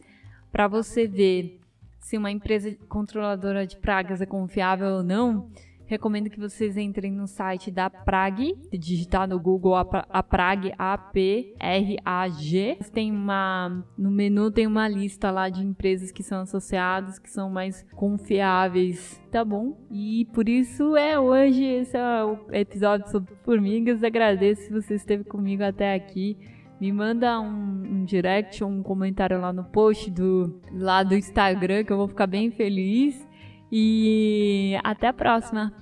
para 0.51 0.67
você 0.67 1.07
ver 1.07 1.59
se 1.99 2.17
uma 2.17 2.29
empresa 2.29 2.75
controladora 2.87 3.65
de 3.65 3.77
pragas 3.77 4.21
é 4.21 4.27
confiável 4.27 4.97
ou 4.97 5.03
não, 5.03 5.49
recomendo 5.85 6.29
que 6.29 6.39
vocês 6.39 6.77
entrem 6.77 7.11
no 7.11 7.27
site 7.27 7.71
da 7.71 7.89
Prag, 7.89 8.55
digitar 8.71 9.27
no 9.27 9.39
Google 9.39 9.75
a, 9.75 10.23
Prag, 10.23 10.73
A-P-R-A-G. 10.77 12.77
Tem 12.93 13.11
uma, 13.11 13.83
no 13.97 14.11
menu 14.11 14.51
tem 14.51 14.67
uma 14.67 14.87
lista 14.87 15.31
lá 15.31 15.49
de 15.49 15.63
empresas 15.63 16.11
que 16.11 16.23
são 16.23 16.41
associadas, 16.41 17.19
que 17.19 17.29
são 17.29 17.49
mais 17.49 17.85
confiáveis, 17.95 19.21
tá 19.31 19.43
bom? 19.43 19.77
E 19.91 20.25
por 20.33 20.49
isso 20.49 20.95
é 20.95 21.19
hoje, 21.19 21.63
esse 21.63 21.97
é 21.97 22.23
o 22.23 22.39
episódio 22.51 23.09
sobre 23.09 23.33
formigas. 23.43 24.03
Agradeço 24.03 24.63
se 24.63 24.71
você 24.71 24.95
esteve 24.95 25.23
comigo 25.23 25.63
até 25.63 25.93
aqui 25.93 26.37
me 26.79 26.91
manda 26.91 27.39
um, 27.39 28.01
um 28.01 28.05
direct 28.05 28.63
ou 28.63 28.69
um 28.69 28.83
comentário 28.83 29.39
lá 29.39 29.53
no 29.53 29.63
post 29.63 30.11
do, 30.11 30.59
lá 30.73 31.03
do 31.03 31.15
Instagram 31.15 31.83
que 31.83 31.93
eu 31.93 31.97
vou 31.97 32.07
ficar 32.07 32.27
bem 32.27 32.51
feliz. 32.51 33.25
E 33.71 34.79
até 34.83 35.07
a 35.07 35.13
próxima. 35.13 35.73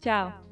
Tchau. 0.00 0.49